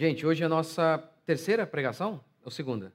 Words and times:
Gente, 0.00 0.26
hoje 0.26 0.42
é 0.42 0.46
a 0.46 0.48
nossa 0.48 0.96
terceira 1.26 1.66
pregação 1.66 2.24
ou 2.42 2.50
segunda? 2.50 2.90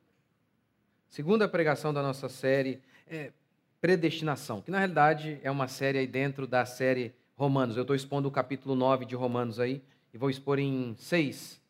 Segunda 1.07 1.47
pregação 1.47 1.93
da 1.93 2.02
nossa 2.02 2.28
série 2.28 2.82
é 3.05 3.32
Predestinação, 3.79 4.59
que 4.59 4.71
na 4.71 4.79
realidade 4.79 5.39
é 5.43 5.52
uma 5.52 5.68
série 5.68 6.00
aí 6.00 6.07
dentro 6.07 6.47
da 6.47 6.65
série 6.65 7.14
Romanos. 7.36 7.78
Eu 7.78 7.83
estou 7.83 7.96
expondo 7.96 8.28
o 8.28 8.32
capítulo 8.32 8.73
9 8.73 9.05
de 9.05 9.14
Romanos 9.14 9.60
aí 9.60 9.83
e 10.15 10.18
vou 10.18 10.32
expor 10.32 10.57
em 10.57 10.96
seis 10.97 11.61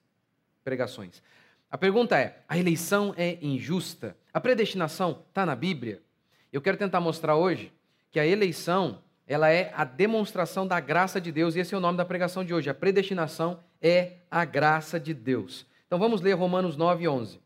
pregações. 0.64 1.22
A 1.70 1.78
pergunta 1.78 2.18
é: 2.18 2.40
a 2.48 2.58
eleição 2.58 3.14
é 3.18 3.38
injusta? 3.42 4.16
A 4.34 4.40
predestinação 4.40 5.22
está 5.28 5.46
na 5.46 5.54
Bíblia? 5.54 6.02
Eu 6.50 6.62
quero 6.62 6.78
tentar 6.78 7.02
mostrar 7.02 7.36
hoje 7.36 7.74
que 8.10 8.22
a 8.22 8.26
eleição 8.26 9.04
ela 9.28 9.50
é 9.50 9.74
a 9.76 9.84
demonstração 9.84 10.66
da 10.66 10.80
graça 10.80 11.20
de 11.20 11.30
Deus, 11.30 11.58
e 11.58 11.60
esse 11.60 11.74
é 11.74 11.78
o 11.78 11.82
nome 11.82 11.98
da 11.98 12.06
pregação 12.06 12.46
de 12.46 12.54
hoje. 12.54 12.70
A 12.70 12.74
predestinação 12.74 13.60
é 13.86 14.14
a 14.32 14.44
graça 14.44 15.00
de 15.00 15.14
Deus. 15.14 15.64
Então 15.86 16.00
vamos 16.00 16.20
ler 16.20 16.34
Romanos 16.34 16.76
9, 16.76 17.08
11. 17.08 17.40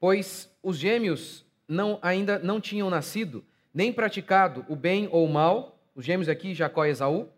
Pois 0.00 0.50
os 0.62 0.78
gêmeos 0.78 1.44
não, 1.68 1.98
ainda 2.00 2.38
não 2.38 2.58
tinham 2.58 2.88
nascido, 2.88 3.44
nem 3.74 3.92
praticado 3.92 4.64
o 4.66 4.74
bem 4.74 5.06
ou 5.12 5.26
o 5.26 5.32
mal, 5.32 5.78
os 5.94 6.02
gêmeos 6.02 6.30
aqui, 6.30 6.54
Jacó 6.54 6.86
e 6.86 6.90
Esaú, 6.90 7.28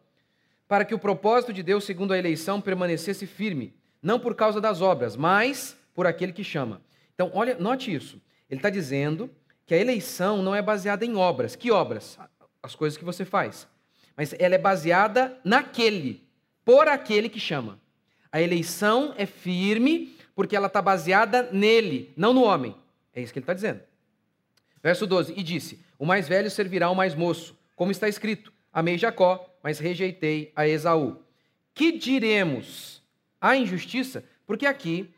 para 0.69 0.85
que 0.85 0.95
o 0.95 0.99
propósito 1.01 1.53
de 1.53 1.65
Deus, 1.65 1.83
segundo 1.83 2.13
a 2.13 2.19
eleição, 2.19 2.61
permanecesse 2.61 3.27
firme, 3.27 3.75
não 4.01 4.21
por 4.21 4.37
causa 4.37 4.61
das 4.61 4.81
obras, 4.81 5.17
mas 5.17 5.77
por 5.95 6.07
aquele 6.07 6.33
que 6.33 6.45
chama. 6.45 6.81
Então, 7.15 7.31
olha, 7.35 7.57
note 7.59 7.93
isso. 7.93 8.21
Ele 8.49 8.61
está 8.61 8.71
dizendo 8.71 9.29
que 9.65 9.75
a 9.75 9.79
eleição 9.79 10.43
não 10.43 10.55
é 10.55 10.63
baseada 10.63 11.05
em 11.05 11.17
obras. 11.17 11.57
Que 11.57 11.73
obras? 11.73 12.19
As 12.63 12.77
coisas 12.77 12.97
que 12.97 13.05
você 13.05 13.25
faz. 13.25 13.67
Mas 14.17 14.35
ela 14.39 14.55
é 14.55 14.59
baseada 14.59 15.39
naquele, 15.45 16.26
por 16.67 16.89
aquele 16.89 17.29
que 17.29 17.39
chama. 17.39 17.81
A 18.33 18.43
eleição 18.43 19.15
é 19.17 19.25
firme 19.25 20.17
porque 20.35 20.57
ela 20.57 20.67
está 20.67 20.83
baseada 20.83 21.49
nele, 21.53 22.13
não 22.17 22.35
no 22.35 22.43
homem. 22.43 22.75
É 23.15 23.23
isso 23.23 23.33
que 23.33 23.39
ele 23.39 23.45
está 23.45 23.55
dizendo. 23.55 23.81
Verso 24.83 25.07
12: 25.07 25.33
E 25.37 25.43
disse: 25.45 25.81
O 25.97 26.05
mais 26.05 26.29
velho 26.29 26.51
servirá 26.51 26.87
ao 26.87 26.95
mais 26.95 27.15
moço, 27.15 27.57
como 27.77 27.93
está 27.93 28.09
escrito: 28.09 28.53
Amei 28.73 28.99
Jacó, 28.99 29.49
mas 29.63 29.79
rejeitei 29.79 30.53
a 30.57 30.67
Esaú. 30.67 31.23
Que 31.73 31.93
diremos? 31.93 33.01
A 33.41 33.57
injustiça? 33.57 34.25
Porque 34.45 34.67
aqui 34.67 35.09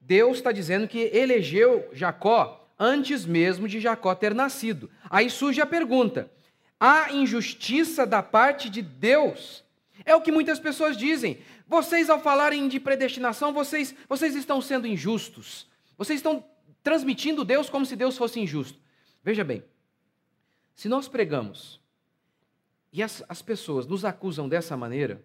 Deus 0.00 0.38
está 0.38 0.50
dizendo 0.50 0.88
que 0.88 1.10
elegeu 1.14 1.88
Jacó 1.92 2.68
antes 2.76 3.24
mesmo 3.24 3.68
de 3.68 3.78
Jacó 3.78 4.14
ter 4.16 4.34
nascido. 4.34 4.90
Aí 5.08 5.30
surge 5.30 5.60
a 5.60 5.66
pergunta: 5.66 6.28
a 6.78 7.12
injustiça 7.12 8.04
da 8.04 8.20
parte 8.20 8.68
de 8.68 8.82
Deus? 8.82 9.64
É 10.06 10.14
o 10.14 10.22
que 10.22 10.30
muitas 10.30 10.60
pessoas 10.60 10.96
dizem. 10.96 11.40
Vocês, 11.66 12.08
ao 12.08 12.20
falarem 12.20 12.68
de 12.68 12.78
predestinação, 12.78 13.52
vocês, 13.52 13.92
vocês 14.08 14.36
estão 14.36 14.62
sendo 14.62 14.86
injustos. 14.86 15.68
Vocês 15.98 16.20
estão 16.20 16.44
transmitindo 16.80 17.44
Deus 17.44 17.68
como 17.68 17.84
se 17.84 17.96
Deus 17.96 18.16
fosse 18.16 18.38
injusto. 18.38 18.78
Veja 19.24 19.42
bem, 19.42 19.64
se 20.76 20.88
nós 20.88 21.08
pregamos 21.08 21.80
e 22.92 23.02
as, 23.02 23.24
as 23.28 23.42
pessoas 23.42 23.84
nos 23.84 24.04
acusam 24.04 24.48
dessa 24.48 24.76
maneira, 24.76 25.20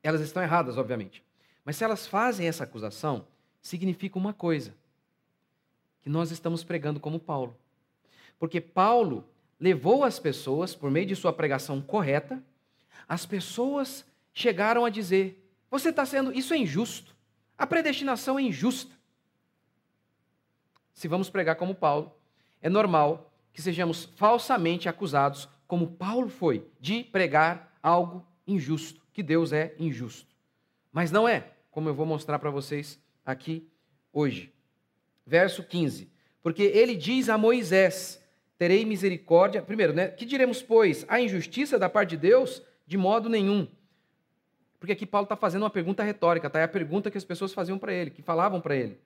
elas 0.00 0.20
estão 0.20 0.40
erradas, 0.40 0.78
obviamente. 0.78 1.24
Mas 1.64 1.76
se 1.76 1.82
elas 1.82 2.06
fazem 2.06 2.46
essa 2.46 2.62
acusação, 2.62 3.26
significa 3.60 4.16
uma 4.16 4.32
coisa: 4.32 4.72
que 6.00 6.08
nós 6.08 6.30
estamos 6.30 6.62
pregando 6.62 7.00
como 7.00 7.18
Paulo. 7.18 7.58
Porque 8.38 8.60
Paulo 8.60 9.28
levou 9.58 10.04
as 10.04 10.20
pessoas, 10.20 10.76
por 10.76 10.92
meio 10.92 11.06
de 11.06 11.16
sua 11.16 11.32
pregação 11.32 11.80
correta, 11.80 12.40
as 13.08 13.26
pessoas 13.26 14.04
chegaram 14.32 14.84
a 14.84 14.90
dizer: 14.90 15.44
você 15.70 15.90
está 15.90 16.04
sendo, 16.04 16.32
isso 16.32 16.54
é 16.54 16.58
injusto, 16.58 17.14
a 17.56 17.66
predestinação 17.66 18.38
é 18.38 18.42
injusta. 18.42 18.94
Se 20.92 21.08
vamos 21.08 21.28
pregar 21.28 21.56
como 21.56 21.74
Paulo, 21.74 22.14
é 22.62 22.68
normal 22.68 23.32
que 23.52 23.62
sejamos 23.62 24.04
falsamente 24.16 24.88
acusados, 24.88 25.48
como 25.66 25.92
Paulo 25.92 26.28
foi, 26.28 26.66
de 26.80 27.04
pregar 27.04 27.76
algo 27.82 28.26
injusto, 28.46 29.00
que 29.12 29.22
Deus 29.22 29.52
é 29.52 29.74
injusto. 29.78 30.34
Mas 30.92 31.10
não 31.10 31.28
é, 31.28 31.52
como 31.70 31.88
eu 31.88 31.94
vou 31.94 32.06
mostrar 32.06 32.38
para 32.38 32.50
vocês 32.50 33.00
aqui 33.24 33.68
hoje. 34.12 34.52
Verso 35.26 35.62
15: 35.62 36.10
Porque 36.42 36.62
ele 36.62 36.94
diz 36.94 37.28
a 37.28 37.36
Moisés: 37.36 38.22
terei 38.58 38.84
misericórdia. 38.84 39.62
Primeiro, 39.62 39.92
né? 39.92 40.08
Que 40.08 40.24
diremos, 40.24 40.62
pois, 40.62 41.04
a 41.08 41.20
injustiça 41.20 41.78
da 41.78 41.88
parte 41.88 42.10
de 42.10 42.16
Deus? 42.18 42.62
De 42.86 42.96
modo 42.96 43.28
nenhum. 43.28 43.66
Porque 44.78 44.92
aqui 44.92 45.06
Paulo 45.06 45.24
está 45.24 45.36
fazendo 45.36 45.62
uma 45.62 45.70
pergunta 45.70 46.02
retórica, 46.02 46.50
tá? 46.50 46.60
É 46.60 46.64
a 46.64 46.68
pergunta 46.68 47.10
que 47.10 47.16
as 47.16 47.24
pessoas 47.24 47.52
faziam 47.52 47.78
para 47.78 47.92
ele, 47.92 48.10
que 48.10 48.22
falavam 48.22 48.60
para 48.60 48.76
ele. 48.76 48.98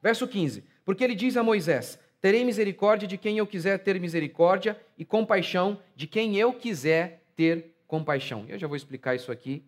Verso 0.00 0.28
15: 0.28 0.62
Porque 0.84 1.02
ele 1.02 1.14
diz 1.14 1.36
a 1.36 1.42
Moisés: 1.42 1.98
Terei 2.20 2.44
misericórdia 2.44 3.08
de 3.08 3.18
quem 3.18 3.38
eu 3.38 3.46
quiser 3.46 3.78
ter 3.78 4.00
misericórdia, 4.00 4.80
e 4.96 5.04
compaixão 5.04 5.78
de 5.96 6.06
quem 6.06 6.36
eu 6.36 6.52
quiser 6.52 7.22
ter 7.34 7.74
compaixão. 7.86 8.44
Eu 8.48 8.58
já 8.58 8.66
vou 8.66 8.76
explicar 8.76 9.14
isso 9.14 9.32
aqui. 9.32 9.64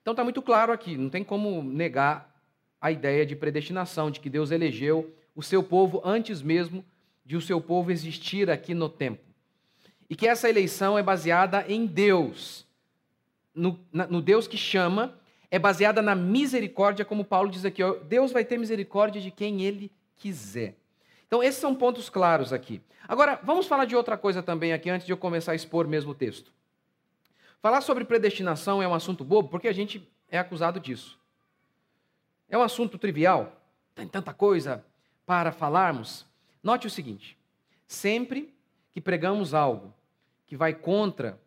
Então 0.00 0.12
está 0.12 0.24
muito 0.24 0.40
claro 0.40 0.72
aqui, 0.72 0.96
não 0.96 1.10
tem 1.10 1.24
como 1.24 1.62
negar 1.62 2.34
a 2.80 2.92
ideia 2.92 3.26
de 3.26 3.34
predestinação, 3.34 4.10
de 4.10 4.20
que 4.20 4.30
Deus 4.30 4.50
elegeu 4.50 5.14
o 5.34 5.42
seu 5.42 5.62
povo 5.62 6.00
antes 6.04 6.40
mesmo 6.40 6.84
de 7.24 7.36
o 7.36 7.40
seu 7.40 7.60
povo 7.60 7.90
existir 7.90 8.48
aqui 8.48 8.72
no 8.72 8.88
tempo. 8.88 9.22
E 10.08 10.16
que 10.16 10.26
essa 10.26 10.48
eleição 10.48 10.98
é 10.98 11.02
baseada 11.02 11.64
em 11.68 11.84
Deus, 11.84 12.66
no, 13.58 13.78
no 13.92 14.22
Deus 14.22 14.46
que 14.46 14.56
chama, 14.56 15.18
é 15.50 15.58
baseada 15.58 16.00
na 16.00 16.14
misericórdia, 16.14 17.04
como 17.04 17.24
Paulo 17.24 17.50
diz 17.50 17.64
aqui, 17.64 17.82
ó, 17.82 17.94
Deus 17.94 18.32
vai 18.32 18.44
ter 18.44 18.58
misericórdia 18.58 19.20
de 19.20 19.30
quem 19.30 19.62
ele 19.62 19.90
quiser. 20.16 20.76
Então, 21.26 21.42
esses 21.42 21.60
são 21.60 21.74
pontos 21.74 22.08
claros 22.08 22.52
aqui. 22.52 22.80
Agora, 23.06 23.40
vamos 23.42 23.66
falar 23.66 23.84
de 23.84 23.96
outra 23.96 24.16
coisa 24.16 24.42
também 24.42 24.72
aqui, 24.72 24.88
antes 24.88 25.06
de 25.06 25.12
eu 25.12 25.16
começar 25.16 25.52
a 25.52 25.54
expor 25.54 25.86
mesmo 25.86 26.12
o 26.12 26.14
texto. 26.14 26.52
Falar 27.60 27.80
sobre 27.80 28.04
predestinação 28.04 28.82
é 28.82 28.88
um 28.88 28.94
assunto 28.94 29.24
bobo, 29.24 29.48
porque 29.48 29.68
a 29.68 29.72
gente 29.72 30.08
é 30.30 30.38
acusado 30.38 30.78
disso. 30.78 31.18
É 32.48 32.56
um 32.56 32.62
assunto 32.62 32.96
trivial, 32.96 33.60
tem 33.94 34.06
tanta 34.06 34.32
coisa 34.32 34.84
para 35.26 35.52
falarmos. 35.52 36.24
Note 36.62 36.86
o 36.86 36.90
seguinte: 36.90 37.36
sempre 37.86 38.54
que 38.92 39.00
pregamos 39.00 39.54
algo 39.54 39.92
que 40.46 40.56
vai 40.56 40.72
contra 40.72 41.38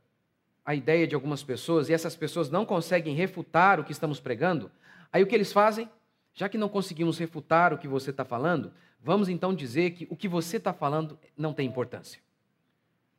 a 0.65 0.75
ideia 0.75 1.07
de 1.07 1.15
algumas 1.15 1.43
pessoas 1.43 1.89
e 1.89 1.93
essas 1.93 2.15
pessoas 2.15 2.49
não 2.49 2.65
conseguem 2.65 3.15
refutar 3.15 3.79
o 3.79 3.83
que 3.83 3.91
estamos 3.91 4.19
pregando, 4.19 4.71
aí 5.11 5.23
o 5.23 5.27
que 5.27 5.35
eles 5.35 5.51
fazem? 5.51 5.89
Já 6.33 6.47
que 6.47 6.57
não 6.57 6.69
conseguimos 6.69 7.17
refutar 7.17 7.73
o 7.73 7.77
que 7.77 7.87
você 7.87 8.11
está 8.11 8.23
falando, 8.23 8.71
vamos 9.01 9.27
então 9.27 9.53
dizer 9.53 9.91
que 9.91 10.07
o 10.09 10.15
que 10.15 10.27
você 10.27 10.57
está 10.57 10.71
falando 10.71 11.19
não 11.35 11.53
tem 11.53 11.67
importância. 11.67 12.21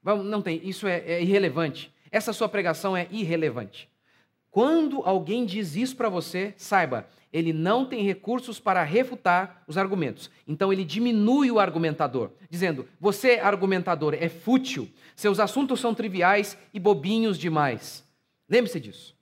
Vamos, 0.03 0.27
não 0.27 0.41
tem, 0.43 0.67
isso 0.67 0.87
é, 0.87 0.99
é 1.01 1.23
irrelevante. 1.23 1.93
Essa 2.11 2.33
sua 2.33 2.49
pregação 2.49 2.97
é 2.97 3.07
irrelevante. 3.11 3.89
Quando 4.51 5.03
alguém 5.03 5.47
diz 5.47 5.77
isso 5.77 5.97
para 5.97 6.09
você, 6.09 6.53
saiba, 6.57 7.07
ele 7.33 7.53
não 7.53 7.87
tem 7.87 8.05
recursos 8.05 8.61
para 8.61 8.83
refutar 8.83 9.65
os 9.67 9.79
argumentos. 9.79 10.31
Então 10.47 10.73
ele 10.73 10.85
diminui 10.85 11.51
o 11.51 11.59
argumentador, 11.59 12.31
dizendo: 12.51 12.87
Você, 13.01 13.41
argumentador, 13.43 14.15
é 14.15 14.29
fútil, 14.29 14.89
seus 15.17 15.41
assuntos 15.41 15.81
são 15.81 15.95
triviais 15.95 16.59
e 16.75 16.79
bobinhos 16.79 17.39
demais. 17.39 18.05
Lembre-se 18.49 18.79
disso. 18.79 19.17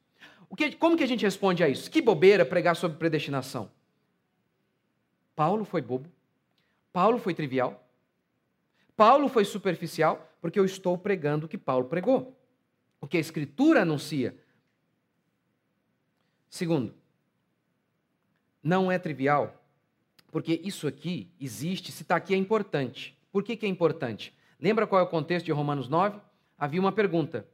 Que, 0.57 0.73
como 0.73 0.97
que 0.97 1.05
a 1.05 1.07
gente 1.07 1.25
responde 1.25 1.63
a 1.63 1.69
isso? 1.69 1.89
Que 1.89 2.03
bobeira 2.03 2.45
pregar 2.45 2.75
sobre 2.75 2.99
predestinação. 2.99 3.71
Paulo 5.37 5.65
foi 5.65 5.81
bobo. 5.81 6.11
Paulo 6.93 7.19
foi 7.19 7.33
trivial. 7.33 7.87
Paulo 8.97 9.29
foi 9.29 9.45
superficial, 9.45 10.29
porque 10.41 10.59
eu 10.59 10.65
estou 10.65 10.99
pregando 10.99 11.47
o 11.47 11.49
que 11.49 11.57
Paulo 11.57 11.85
pregou. 11.85 12.37
O 13.01 13.07
que 13.07 13.17
a 13.17 13.21
Escritura 13.21 13.83
anuncia. 13.83 14.37
Segundo, 16.51 16.93
não 18.63 18.91
é 18.91 18.99
trivial, 18.99 19.55
porque 20.31 20.61
isso 20.63 20.87
aqui 20.87 21.29
existe, 21.41 21.91
se 21.91 22.03
está 22.03 22.17
aqui 22.17 22.35
é 22.35 22.37
importante. 22.37 23.17
Por 23.33 23.43
que, 23.43 23.57
que 23.57 23.67
é 23.67 23.69
importante? 23.69 24.35
Lembra 24.61 24.87
qual 24.87 25.01
é 25.01 25.05
o 25.05 25.09
contexto 25.09 25.47
de 25.47 25.53
Romanos 25.53 25.89
9? 25.89 26.19
Havia 26.59 26.81
uma 26.81 26.93
pergunta: 26.93 27.47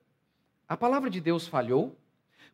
a 0.68 0.76
palavra 0.76 1.08
de 1.08 1.20
Deus 1.20 1.46
falhou? 1.46 1.96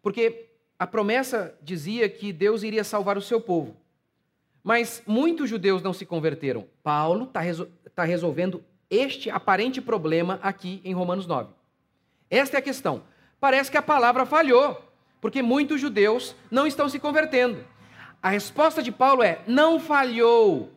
Porque 0.03 0.49
a 0.79 0.87
promessa 0.87 1.57
dizia 1.63 2.09
que 2.09 2.33
Deus 2.33 2.63
iria 2.63 2.85
salvar 2.85 3.17
o 3.17 3.23
seu 3.23 3.41
povo. 3.41 3.77
Mas 4.63 5.03
muitos 5.07 5.49
judeus 5.49 5.83
não 5.83 5.93
se 5.93 6.05
converteram. 6.05 6.67
Paulo 6.83 7.25
está 7.25 7.41
resol 7.41 7.69
tá 7.95 8.05
resolvendo 8.05 8.65
este 8.89 9.31
aparente 9.31 9.81
problema 9.81 10.39
aqui 10.43 10.81
em 10.85 10.93
Romanos 10.93 11.27
9. 11.27 11.53
Esta 12.31 12.57
é 12.57 12.59
a 12.59 12.63
questão. 12.63 13.03
Parece 13.41 13.71
que 13.71 13.77
a 13.77 13.83
palavra 13.83 14.25
falhou, 14.25 14.81
porque 15.21 15.43
muitos 15.43 15.81
judeus 15.81 16.35
não 16.51 16.67
estão 16.67 16.89
se 16.89 16.99
convertendo. 16.99 17.65
A 18.23 18.31
resposta 18.31 18.83
de 18.83 18.93
Paulo 18.93 19.23
é: 19.23 19.41
não 19.47 19.81
falhou. 19.81 20.71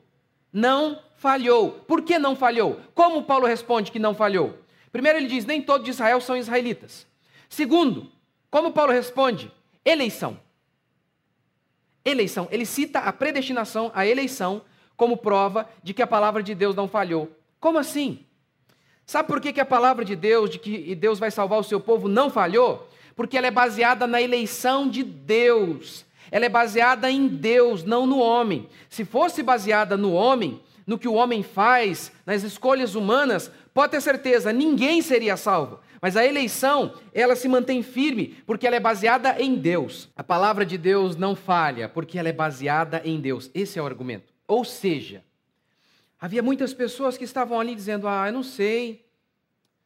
Não 0.51 0.99
falhou. 1.17 1.71
Por 1.71 2.01
que 2.01 2.17
não 2.17 2.35
falhou? 2.35 2.81
Como 2.95 3.23
Paulo 3.23 3.45
responde 3.45 3.91
que 3.91 3.99
não 3.99 4.15
falhou? 4.15 4.57
Primeiro, 4.91 5.19
ele 5.19 5.27
diz: 5.27 5.45
nem 5.45 5.61
todos 5.61 5.85
de 5.85 5.91
Israel 5.91 6.19
são 6.19 6.35
israelitas. 6.35 7.05
Segundo, 7.47 8.11
como 8.49 8.71
Paulo 8.71 8.91
responde? 8.91 9.51
Eleição. 9.83 10.39
eleição. 12.03 12.47
Ele 12.51 12.65
cita 12.65 12.99
a 12.99 13.13
predestinação, 13.13 13.91
a 13.93 14.05
eleição, 14.05 14.61
como 14.97 15.17
prova 15.17 15.69
de 15.83 15.93
que 15.93 16.01
a 16.01 16.07
palavra 16.07 16.41
de 16.41 16.55
Deus 16.55 16.75
não 16.75 16.87
falhou. 16.87 17.29
Como 17.59 17.77
assim? 17.77 18.25
Sabe 19.05 19.27
por 19.27 19.39
que, 19.39 19.53
que 19.53 19.61
a 19.61 19.65
palavra 19.65 20.03
de 20.03 20.15
Deus, 20.15 20.49
de 20.49 20.57
que 20.57 20.95
Deus 20.95 21.19
vai 21.19 21.29
salvar 21.29 21.59
o 21.59 21.63
seu 21.63 21.79
povo, 21.79 22.07
não 22.07 22.29
falhou? 22.29 22.89
Porque 23.15 23.37
ela 23.37 23.47
é 23.47 23.51
baseada 23.51 24.07
na 24.07 24.21
eleição 24.21 24.89
de 24.89 25.03
Deus. 25.03 26.05
Ela 26.31 26.45
é 26.45 26.49
baseada 26.49 27.09
em 27.09 27.27
Deus, 27.27 27.83
não 27.83 28.05
no 28.05 28.19
homem. 28.19 28.67
Se 28.89 29.05
fosse 29.05 29.43
baseada 29.43 29.95
no 29.97 30.13
homem, 30.13 30.61
no 30.85 30.99
que 30.99 31.07
o 31.07 31.13
homem 31.13 31.43
faz, 31.43 32.11
nas 32.25 32.43
escolhas 32.43 32.95
humanas, 32.95 33.51
pode 33.73 33.91
ter 33.91 34.01
certeza, 34.01 34.53
ninguém 34.53 35.01
seria 35.01 35.35
salvo. 35.35 35.79
Mas 36.01 36.15
a 36.15 36.23
eleição, 36.23 36.93
ela 37.13 37.35
se 37.35 37.47
mantém 37.47 37.81
firme, 37.81 38.37
porque 38.45 38.67
ela 38.67 38.75
é 38.75 38.79
baseada 38.79 39.41
em 39.41 39.55
Deus. 39.55 40.07
A 40.15 40.23
palavra 40.23 40.63
de 40.63 40.77
Deus 40.77 41.15
não 41.15 41.35
falha, 41.35 41.89
porque 41.89 42.19
ela 42.19 42.29
é 42.29 42.33
baseada 42.33 43.01
em 43.03 43.19
Deus. 43.19 43.49
Esse 43.55 43.79
é 43.79 43.81
o 43.81 43.87
argumento. 43.87 44.31
Ou 44.47 44.63
seja, 44.63 45.23
havia 46.21 46.43
muitas 46.43 46.75
pessoas 46.75 47.17
que 47.17 47.23
estavam 47.23 47.59
ali 47.59 47.73
dizendo: 47.73 48.07
Ah, 48.07 48.27
eu 48.27 48.33
não 48.33 48.43
sei. 48.43 49.03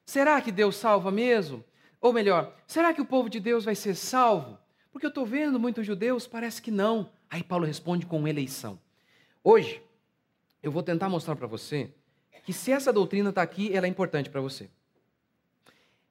Será 0.06 0.42
que 0.42 0.52
Deus 0.52 0.76
salva 0.76 1.10
mesmo? 1.10 1.64
Ou 2.02 2.12
melhor, 2.12 2.54
será 2.68 2.94
que 2.94 3.00
o 3.00 3.06
povo 3.06 3.30
de 3.30 3.40
Deus 3.40 3.64
vai 3.64 3.76
ser 3.76 3.96
salvo? 3.96 4.59
Porque 4.92 5.06
eu 5.06 5.10
estou 5.10 5.26
vendo 5.26 5.60
muitos 5.60 5.86
judeus, 5.86 6.28
parece 6.28 6.62
que 6.62 6.72
não. 6.72 7.10
Aí 7.30 7.44
Paulo 7.44 7.66
responde 7.66 8.06
com 8.06 8.28
eleição. 8.28 8.80
Hoje, 9.44 9.82
eu 10.62 10.72
vou 10.72 10.84
tentar 10.84 11.10
mostrar 11.10 11.36
para 11.36 11.48
você 11.48 11.92
que 12.44 12.54
se 12.54 12.72
essa 12.72 12.92
doutrina 12.92 13.30
está 13.30 13.42
aqui, 13.42 13.74
ela 13.76 13.86
é 13.86 13.90
importante 13.90 14.30
para 14.30 14.42
você. 14.42 14.70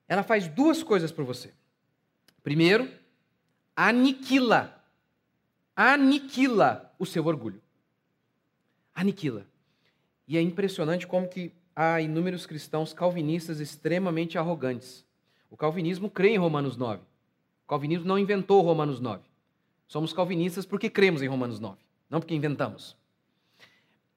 Ela 0.06 0.22
faz 0.22 0.46
duas 0.46 0.82
coisas 0.82 1.12
para 1.12 1.24
você. 1.24 1.52
Primeiro, 2.42 2.90
aniquila. 3.76 4.82
Aniquila 5.74 6.94
o 6.98 7.04
seu 7.04 7.26
orgulho. 7.26 7.60
Aniquila. 8.94 9.46
E 10.26 10.36
é 10.38 10.40
impressionante 10.40 11.06
como 11.06 11.28
que 11.28 11.52
há 11.74 12.00
inúmeros 12.00 12.46
cristãos 12.46 12.92
calvinistas 12.92 13.60
extremamente 13.60 14.38
arrogantes. 14.38 15.04
O 15.50 15.56
calvinismo 15.56 16.10
crê 16.10 16.30
em 16.30 16.38
Romanos 16.38 16.76
9. 16.76 17.02
Calvinismo 17.68 18.06
não 18.06 18.18
inventou 18.18 18.62
Romanos 18.62 18.98
9. 18.98 19.22
Somos 19.86 20.12
calvinistas 20.12 20.64
porque 20.64 20.88
cremos 20.88 21.22
em 21.22 21.28
Romanos 21.28 21.60
9, 21.60 21.76
não 22.08 22.18
porque 22.18 22.34
inventamos. 22.34 22.96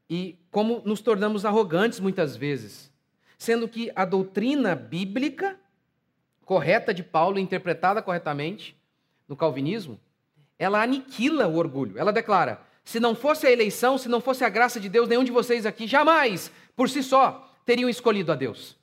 E 0.09 0.37
como 0.49 0.81
nos 0.85 1.01
tornamos 1.01 1.45
arrogantes 1.45 1.99
muitas 1.99 2.35
vezes, 2.35 2.91
sendo 3.37 3.67
que 3.67 3.91
a 3.95 4.05
doutrina 4.05 4.73
bíblica 4.73 5.59
correta 6.45 6.93
de 6.93 7.03
Paulo, 7.03 7.39
interpretada 7.39 8.01
corretamente 8.01 8.75
no 9.27 9.35
calvinismo, 9.35 9.99
ela 10.57 10.81
aniquila 10.81 11.47
o 11.47 11.55
orgulho. 11.55 11.97
Ela 11.97 12.11
declara: 12.11 12.61
se 12.83 12.99
não 12.99 13.15
fosse 13.15 13.47
a 13.47 13.51
eleição, 13.51 13.97
se 13.97 14.09
não 14.09 14.19
fosse 14.19 14.43
a 14.43 14.49
graça 14.49 14.79
de 14.79 14.89
Deus, 14.89 15.07
nenhum 15.07 15.23
de 15.23 15.31
vocês 15.31 15.65
aqui 15.65 15.87
jamais, 15.87 16.51
por 16.75 16.89
si 16.89 17.03
só, 17.03 17.49
teriam 17.65 17.89
escolhido 17.89 18.31
a 18.31 18.35
Deus. 18.35 18.77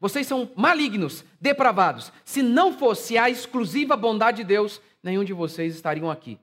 Vocês 0.00 0.26
são 0.26 0.50
malignos, 0.56 1.22
depravados. 1.38 2.10
Se 2.24 2.42
não 2.42 2.72
fosse 2.72 3.18
a 3.18 3.28
exclusiva 3.28 3.96
bondade 3.96 4.38
de 4.38 4.44
Deus, 4.44 4.80
nenhum 5.02 5.22
de 5.22 5.34
vocês 5.34 5.74
estariam 5.74 6.10
aqui. 6.10 6.38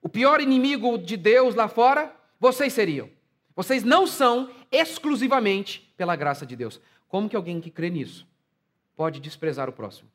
O 0.00 0.08
pior 0.08 0.40
inimigo 0.40 0.96
de 0.96 1.16
Deus 1.16 1.54
lá 1.54 1.68
fora, 1.68 2.14
vocês 2.40 2.72
seriam. 2.72 3.10
Vocês 3.54 3.84
não 3.84 4.06
são 4.06 4.50
exclusivamente 4.72 5.92
pela 5.96 6.16
graça 6.16 6.44
de 6.46 6.56
Deus. 6.56 6.80
Como 7.06 7.28
que 7.28 7.36
alguém 7.36 7.60
que 7.60 7.70
crê 7.70 7.90
nisso 7.90 8.26
pode 8.96 9.20
desprezar 9.20 9.68
o 9.68 9.72
próximo? 9.72 10.10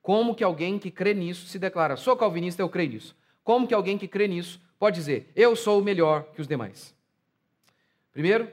Como 0.00 0.34
que 0.34 0.42
alguém 0.42 0.78
que 0.78 0.90
crê 0.90 1.12
nisso 1.12 1.46
se 1.46 1.58
declara, 1.58 1.96
sou 1.96 2.16
calvinista, 2.16 2.62
eu 2.62 2.68
creio 2.68 2.90
nisso? 2.90 3.16
Como 3.44 3.66
que 3.66 3.74
alguém 3.74 3.98
que 3.98 4.08
crê 4.08 4.26
nisso 4.26 4.60
pode 4.78 4.96
dizer, 4.96 5.30
eu 5.36 5.54
sou 5.54 5.82
melhor 5.82 6.24
que 6.34 6.40
os 6.40 6.48
demais? 6.48 6.94
Primeiro, 8.12 8.50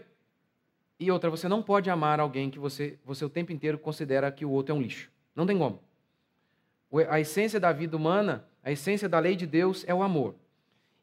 e 0.99 1.09
outra, 1.09 1.29
você 1.29 1.47
não 1.47 1.63
pode 1.63 1.89
amar 1.89 2.19
alguém 2.19 2.49
que 2.49 2.59
você, 2.59 2.99
você 3.05 3.23
o 3.23 3.29
tempo 3.29 3.53
inteiro 3.53 3.79
considera 3.79 4.29
que 4.31 4.43
o 4.43 4.51
outro 4.51 4.75
é 4.75 4.77
um 4.77 4.81
lixo. 4.81 5.09
Não 5.33 5.45
tem 5.45 5.57
como. 5.57 5.79
A 7.09 7.19
essência 7.19 7.59
da 7.59 7.71
vida 7.71 7.95
humana, 7.95 8.45
a 8.61 8.71
essência 8.71 9.07
da 9.07 9.17
lei 9.17 9.35
de 9.35 9.47
Deus 9.47 9.85
é 9.87 9.93
o 9.93 10.03
amor. 10.03 10.35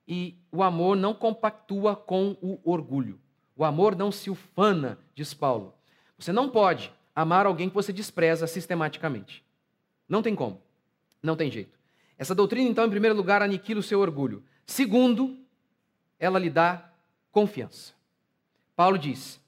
E 0.06 0.36
o 0.52 0.62
amor 0.62 0.96
não 0.96 1.14
compactua 1.14 1.96
com 1.96 2.36
o 2.42 2.60
orgulho. 2.62 3.18
O 3.56 3.64
amor 3.64 3.96
não 3.96 4.12
se 4.12 4.28
ufana, 4.28 4.98
diz 5.14 5.32
Paulo. 5.32 5.72
Você 6.18 6.30
não 6.30 6.50
pode 6.50 6.92
amar 7.14 7.46
alguém 7.46 7.70
que 7.70 7.74
você 7.74 7.92
despreza 7.92 8.46
sistematicamente. 8.46 9.42
Não 10.06 10.22
tem 10.22 10.34
como. 10.34 10.60
Não 11.22 11.36
tem 11.36 11.50
jeito. 11.50 11.78
Essa 12.18 12.34
doutrina, 12.34 12.68
então, 12.68 12.84
em 12.84 12.90
primeiro 12.90 13.16
lugar, 13.16 13.40
aniquila 13.40 13.80
o 13.80 13.82
seu 13.82 14.00
orgulho. 14.00 14.44
Segundo, 14.66 15.38
ela 16.18 16.38
lhe 16.38 16.50
dá 16.50 16.90
confiança. 17.32 17.94
Paulo 18.74 18.98
diz: 18.98 19.40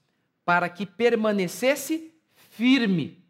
para 0.49 0.67
que 0.67 0.83
permanecesse 0.83 2.11
firme. 2.33 3.23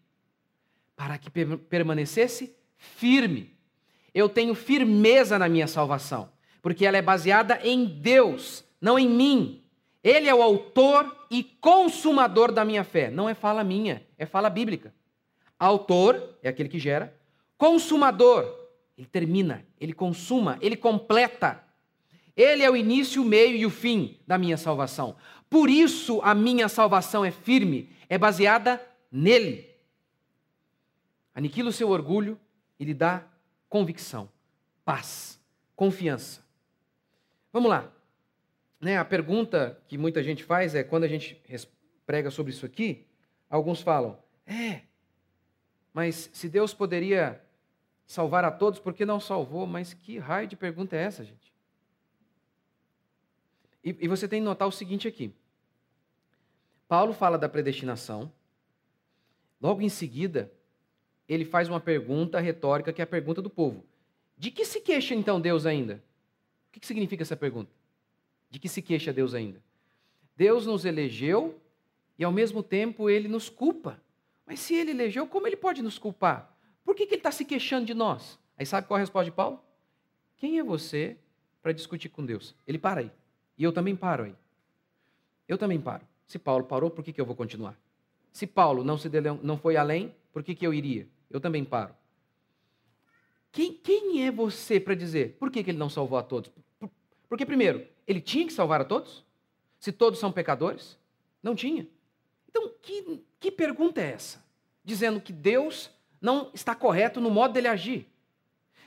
Para 0.96 1.18
que 1.18 1.30
permanecesse 1.30 2.56
firme. 2.78 3.54
Eu 4.14 4.30
tenho 4.30 4.56
firmeza 4.56 5.38
na 5.38 5.50
minha 5.50 5.68
salvação, 5.68 6.30
porque 6.62 6.86
ela 6.86 6.96
é 6.96 7.02
baseada 7.02 7.60
em 7.62 7.84
Deus, 7.84 8.64
não 8.80 8.98
em 8.98 9.10
mim. 9.10 9.62
Ele 10.02 10.30
é 10.30 10.34
o 10.34 10.42
autor 10.42 11.14
e 11.30 11.44
consumador 11.44 12.54
da 12.54 12.64
minha 12.64 12.86
fé. 12.86 13.12
Não 13.12 13.28
é 13.28 13.34
fala 13.34 13.66
minha, 13.66 14.02
é 14.18 14.26
fala 14.26 14.50
bíblica. 14.50 14.94
Autor 15.60 16.38
é 16.42 16.48
aquele 16.48 16.70
que 16.70 16.80
gera, 16.80 17.14
consumador, 17.58 18.46
ele 18.98 19.08
termina, 19.08 19.66
ele 19.78 19.92
consuma, 19.92 20.58
ele 20.62 20.78
completa. 20.78 21.62
Ele 22.34 22.64
é 22.64 22.72
o 22.72 22.78
início, 22.78 23.22
o 23.22 23.26
meio 23.26 23.58
e 23.58 23.66
o 23.66 23.70
fim 23.70 24.18
da 24.26 24.38
minha 24.38 24.56
salvação. 24.56 25.18
Por 25.50 25.70
isso 25.70 26.22
a 26.22 26.36
minha 26.36 26.70
salvação 26.70 27.26
é 27.26 27.32
firme, 27.32 27.90
é 28.08 28.18
baseada 28.18 28.82
nele. 29.12 29.68
Aniquila 31.34 31.70
o 31.70 31.74
seu 31.74 31.90
orgulho 31.90 32.40
e 32.80 32.86
lhe 32.86 32.94
dá 32.94 33.24
convicção, 33.68 34.30
paz, 34.86 35.40
confiança. 35.76 36.44
Vamos 37.52 37.70
lá. 37.70 37.92
Né, 38.80 38.98
a 38.98 39.04
pergunta 39.04 39.78
que 39.88 39.98
muita 39.98 40.24
gente 40.24 40.44
faz 40.44 40.74
é 40.74 40.84
quando 40.84 41.04
a 41.04 41.08
gente 41.08 41.42
prega 42.06 42.32
sobre 42.32 42.52
isso 42.52 42.66
aqui, 42.66 43.06
alguns 43.50 43.82
falam: 43.82 44.18
é, 44.46 44.82
mas 45.94 46.30
se 46.32 46.48
Deus 46.48 46.74
poderia 46.74 47.42
salvar 48.06 48.46
a 48.46 48.52
todos, 48.52 48.80
por 48.80 48.94
que 48.94 49.06
não 49.06 49.20
salvou? 49.20 49.68
Mas 49.68 49.94
que 49.94 50.18
raio 50.18 50.48
de 50.48 50.56
pergunta 50.56 50.96
é 50.96 51.04
essa, 51.04 51.26
gente? 51.26 51.54
E, 53.84 53.96
e 54.00 54.08
você 54.08 54.28
tem 54.28 54.40
que 54.40 54.46
notar 54.46 54.68
o 54.68 54.72
seguinte 54.72 55.08
aqui: 55.08 55.34
Paulo 56.90 57.14
fala 57.14 57.38
da 57.38 57.48
predestinação. 57.48 58.32
Logo 59.62 59.84
em 59.84 59.90
seguida, 59.90 60.52
ele 61.28 61.46
faz 61.46 61.70
uma 61.70 61.80
pergunta 61.80 62.40
retórica, 62.40 62.92
que 62.92 63.00
é 63.00 63.04
a 63.04 63.08
pergunta 63.08 63.44
do 63.44 63.50
povo. 63.50 63.86
De 64.36 64.50
que 64.50 64.66
se 64.66 64.82
queixa 64.82 65.14
então 65.14 65.40
Deus 65.40 65.68
ainda? 65.68 66.04
O 66.68 66.72
que 66.80 66.88
significa 66.88 67.22
essa 67.22 67.38
pergunta? 67.38 67.72
De 68.50 68.58
que 68.58 68.68
se 68.68 68.82
queixa 68.82 69.14
Deus 69.14 69.36
ainda? 69.36 69.62
Deus 70.36 70.66
nos 70.66 70.84
elegeu 70.84 71.62
e 72.18 72.24
ao 72.24 72.32
mesmo 72.32 72.64
tempo 72.64 73.08
ele 73.08 73.28
nos 73.28 73.50
culpa. 73.50 74.02
Mas 74.44 74.60
se 74.60 74.74
ele 74.74 74.90
elegeu, 74.90 75.28
como 75.28 75.46
ele 75.46 75.58
pode 75.58 75.84
nos 75.84 76.00
culpar? 76.00 76.58
Por 76.84 76.96
que, 76.96 77.06
que 77.06 77.14
ele 77.14 77.20
está 77.20 77.32
se 77.32 77.46
queixando 77.46 77.86
de 77.86 77.94
nós? 77.94 78.40
Aí 78.58 78.66
sabe 78.66 78.88
qual 78.88 78.98
é 78.98 79.02
a 79.02 79.04
resposta 79.04 79.30
de 79.30 79.36
Paulo? 79.36 79.64
Quem 80.38 80.58
é 80.58 80.64
você 80.64 81.18
para 81.62 81.72
discutir 81.72 82.10
com 82.10 82.26
Deus? 82.26 82.56
Ele 82.66 82.80
para 82.80 83.02
aí. 83.02 83.12
E 83.56 83.64
eu 83.64 83.72
também 83.72 83.96
paro 83.96 84.24
aí. 84.24 84.36
Eu 85.48 85.56
também 85.56 85.80
paro. 85.80 86.10
Se 86.30 86.38
Paulo 86.38 86.64
parou, 86.64 86.92
por 86.92 87.04
que, 87.04 87.12
que 87.12 87.20
eu 87.20 87.26
vou 87.26 87.36
continuar? 87.36 87.76
Se 88.32 88.46
Paulo 88.46 88.84
não, 88.84 89.00
se 89.00 89.10
dele, 89.10 89.30
não 89.42 89.58
foi 89.58 89.76
além, 89.76 90.14
por 90.32 90.44
que, 90.44 90.54
que 90.54 90.66
eu 90.66 90.72
iria? 90.72 91.08
Eu 91.28 91.42
também 91.42 91.66
paro. 91.66 91.96
Quem, 93.52 93.74
quem 93.74 94.28
é 94.28 94.32
você 94.32 94.80
para 94.80 94.94
dizer 94.94 95.38
por 95.40 95.50
que, 95.50 95.64
que 95.64 95.72
ele 95.72 95.80
não 95.80 95.90
salvou 95.90 96.20
a 96.20 96.22
todos? 96.22 96.52
Porque, 97.28 97.48
primeiro, 97.48 97.84
ele 98.06 98.22
tinha 98.22 98.46
que 98.46 98.54
salvar 98.54 98.80
a 98.80 98.86
todos? 98.86 99.26
Se 99.80 99.92
todos 99.92 100.20
são 100.20 100.32
pecadores? 100.32 101.00
Não 101.42 101.56
tinha. 101.56 101.88
Então, 102.48 102.72
que, 102.80 103.24
que 103.40 103.50
pergunta 103.50 104.00
é 104.00 104.12
essa? 104.12 104.46
Dizendo 104.84 105.20
que 105.20 105.34
Deus 105.34 105.90
não 106.22 106.52
está 106.54 106.76
correto 106.76 107.20
no 107.20 107.32
modo 107.32 107.56
dele 107.56 107.68
agir. 107.68 108.08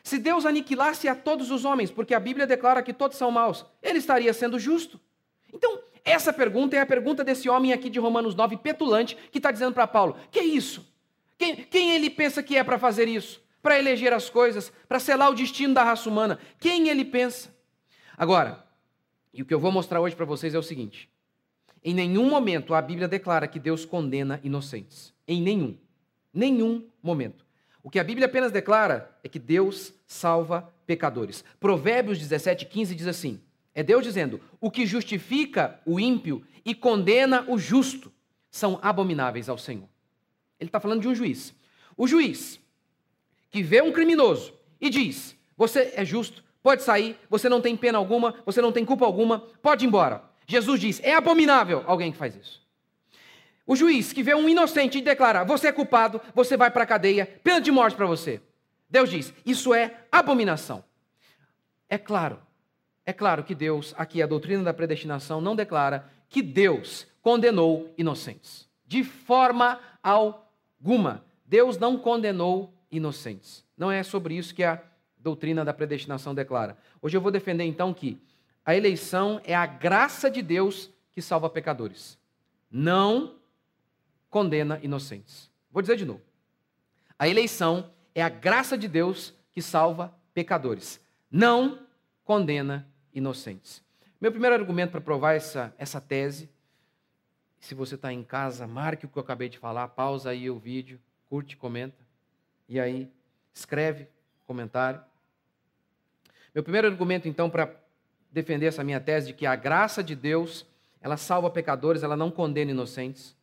Se 0.04 0.16
Deus 0.16 0.46
aniquilasse 0.46 1.08
a 1.08 1.16
todos 1.16 1.50
os 1.50 1.64
homens, 1.64 1.90
porque 1.90 2.14
a 2.14 2.20
Bíblia 2.20 2.46
declara 2.46 2.84
que 2.84 2.92
todos 2.92 3.16
são 3.16 3.32
maus, 3.32 3.66
ele 3.82 3.98
estaria 3.98 4.32
sendo 4.32 4.60
justo. 4.60 5.00
Então, 5.52 5.82
essa 6.04 6.32
pergunta 6.32 6.76
é 6.76 6.80
a 6.80 6.86
pergunta 6.86 7.22
desse 7.22 7.48
homem 7.48 7.72
aqui 7.72 7.88
de 7.88 7.98
Romanos 7.98 8.34
9, 8.34 8.56
petulante, 8.56 9.16
que 9.30 9.38
está 9.38 9.50
dizendo 9.50 9.72
para 9.72 9.86
Paulo: 9.86 10.16
que 10.30 10.38
é 10.38 10.44
isso? 10.44 10.86
Quem, 11.38 11.56
quem 11.56 11.94
ele 11.94 12.10
pensa 12.10 12.42
que 12.42 12.56
é 12.56 12.64
para 12.64 12.78
fazer 12.78 13.08
isso? 13.08 13.42
Para 13.62 13.78
eleger 13.78 14.12
as 14.12 14.28
coisas, 14.28 14.72
para 14.88 14.98
selar 14.98 15.30
o 15.30 15.34
destino 15.34 15.74
da 15.74 15.84
raça 15.84 16.08
humana? 16.08 16.38
Quem 16.58 16.88
ele 16.88 17.04
pensa? 17.04 17.54
Agora, 18.16 18.64
e 19.32 19.42
o 19.42 19.46
que 19.46 19.54
eu 19.54 19.60
vou 19.60 19.72
mostrar 19.72 20.00
hoje 20.00 20.16
para 20.16 20.26
vocês 20.26 20.54
é 20.54 20.58
o 20.58 20.62
seguinte: 20.62 21.08
em 21.84 21.94
nenhum 21.94 22.28
momento 22.28 22.74
a 22.74 22.82
Bíblia 22.82 23.08
declara 23.08 23.48
que 23.48 23.58
Deus 23.58 23.84
condena 23.84 24.40
inocentes. 24.42 25.12
Em 25.26 25.40
nenhum. 25.40 25.76
Nenhum 26.32 26.88
momento. 27.02 27.44
O 27.82 27.90
que 27.90 27.98
a 27.98 28.04
Bíblia 28.04 28.26
apenas 28.26 28.52
declara 28.52 29.10
é 29.24 29.28
que 29.28 29.38
Deus 29.38 29.92
salva 30.06 30.72
pecadores. 30.86 31.44
Provérbios 31.58 32.18
17, 32.18 32.66
15 32.66 32.94
diz 32.94 33.06
assim: 33.06 33.40
é 33.74 33.82
Deus 33.82 34.02
dizendo: 34.02 34.40
o 34.60 34.70
que 34.70 34.86
justifica 34.86 35.80
o 35.84 35.98
ímpio 35.98 36.44
e 36.64 36.74
condena 36.74 37.44
o 37.48 37.58
justo 37.58 38.12
são 38.50 38.78
abomináveis 38.82 39.48
ao 39.48 39.58
Senhor. 39.58 39.88
Ele 40.60 40.68
está 40.68 40.78
falando 40.78 41.00
de 41.00 41.08
um 41.08 41.14
juiz. 41.14 41.54
O 41.96 42.06
juiz 42.06 42.60
que 43.50 43.62
vê 43.62 43.82
um 43.82 43.92
criminoso 43.92 44.54
e 44.80 44.90
diz: 44.90 45.36
Você 45.56 45.92
é 45.94 46.04
justo, 46.04 46.44
pode 46.62 46.82
sair, 46.82 47.18
você 47.28 47.48
não 47.48 47.60
tem 47.60 47.76
pena 47.76 47.98
alguma, 47.98 48.34
você 48.44 48.60
não 48.60 48.72
tem 48.72 48.84
culpa 48.84 49.04
alguma, 49.04 49.40
pode 49.62 49.84
ir 49.84 49.88
embora. 49.88 50.22
Jesus 50.46 50.80
diz: 50.80 51.00
É 51.02 51.14
abominável 51.14 51.82
alguém 51.86 52.12
que 52.12 52.18
faz 52.18 52.36
isso. 52.36 52.62
O 53.66 53.76
juiz 53.76 54.12
que 54.12 54.22
vê 54.22 54.34
um 54.34 54.48
inocente 54.48 54.98
e 54.98 55.02
declara: 55.02 55.44
Você 55.44 55.68
é 55.68 55.72
culpado, 55.72 56.20
você 56.34 56.56
vai 56.56 56.70
para 56.70 56.84
a 56.84 56.86
cadeia, 56.86 57.26
pena 57.42 57.60
de 57.60 57.70
morte 57.70 57.96
para 57.96 58.06
você. 58.06 58.40
Deus 58.88 59.10
diz: 59.10 59.32
Isso 59.46 59.72
é 59.72 60.04
abominação. 60.10 60.84
É 61.88 61.98
claro, 61.98 62.40
é 63.04 63.12
claro 63.12 63.42
que 63.42 63.54
Deus, 63.54 63.94
aqui 63.96 64.22
a 64.22 64.26
doutrina 64.26 64.62
da 64.62 64.72
predestinação 64.72 65.40
não 65.40 65.56
declara 65.56 66.08
que 66.28 66.40
Deus 66.40 67.06
condenou 67.20 67.92
inocentes. 67.98 68.68
De 68.86 69.02
forma 69.02 69.80
alguma. 70.02 71.24
Deus 71.44 71.78
não 71.78 71.98
condenou 71.98 72.72
inocentes. 72.90 73.64
Não 73.76 73.90
é 73.90 74.02
sobre 74.02 74.36
isso 74.36 74.54
que 74.54 74.62
a 74.62 74.80
doutrina 75.18 75.64
da 75.64 75.72
predestinação 75.72 76.34
declara. 76.34 76.76
Hoje 77.00 77.16
eu 77.16 77.20
vou 77.20 77.32
defender 77.32 77.64
então 77.64 77.92
que 77.92 78.20
a 78.64 78.74
eleição 78.76 79.40
é 79.44 79.54
a 79.54 79.66
graça 79.66 80.30
de 80.30 80.40
Deus 80.40 80.88
que 81.10 81.20
salva 81.20 81.50
pecadores. 81.50 82.18
Não 82.70 83.34
condena 84.30 84.78
inocentes. 84.82 85.50
Vou 85.70 85.82
dizer 85.82 85.96
de 85.96 86.04
novo. 86.04 86.22
A 87.18 87.28
eleição 87.28 87.90
é 88.14 88.22
a 88.22 88.28
graça 88.28 88.78
de 88.78 88.86
Deus 88.88 89.34
que 89.52 89.60
salva 89.60 90.14
pecadores. 90.32 91.00
Não 91.30 91.80
condena 92.24 92.86
inocentes. 93.12 93.82
Meu 94.20 94.30
primeiro 94.30 94.54
argumento 94.54 94.90
para 94.90 95.00
provar 95.00 95.34
essa, 95.34 95.74
essa 95.76 96.00
tese, 96.00 96.48
se 97.58 97.74
você 97.74 97.94
está 97.94 98.12
em 98.12 98.22
casa, 98.22 98.66
marque 98.66 99.06
o 99.06 99.08
que 99.08 99.18
eu 99.18 99.22
acabei 99.22 99.48
de 99.48 99.58
falar, 99.58 99.88
pausa 99.88 100.30
aí 100.30 100.50
o 100.50 100.58
vídeo, 100.58 101.00
curte, 101.28 101.56
comenta, 101.56 102.04
e 102.68 102.78
aí 102.80 103.10
escreve 103.54 104.08
comentário. 104.46 105.00
Meu 106.54 106.62
primeiro 106.62 106.88
argumento, 106.88 107.28
então, 107.28 107.48
para 107.48 107.74
defender 108.30 108.66
essa 108.66 108.84
minha 108.84 109.00
tese 109.00 109.28
de 109.28 109.34
que 109.34 109.46
a 109.46 109.54
graça 109.56 110.02
de 110.02 110.14
Deus, 110.14 110.66
ela 111.00 111.16
salva 111.16 111.50
pecadores, 111.50 112.02
ela 112.02 112.16
não 112.16 112.30
condena 112.30 112.70
inocentes, 112.70 113.36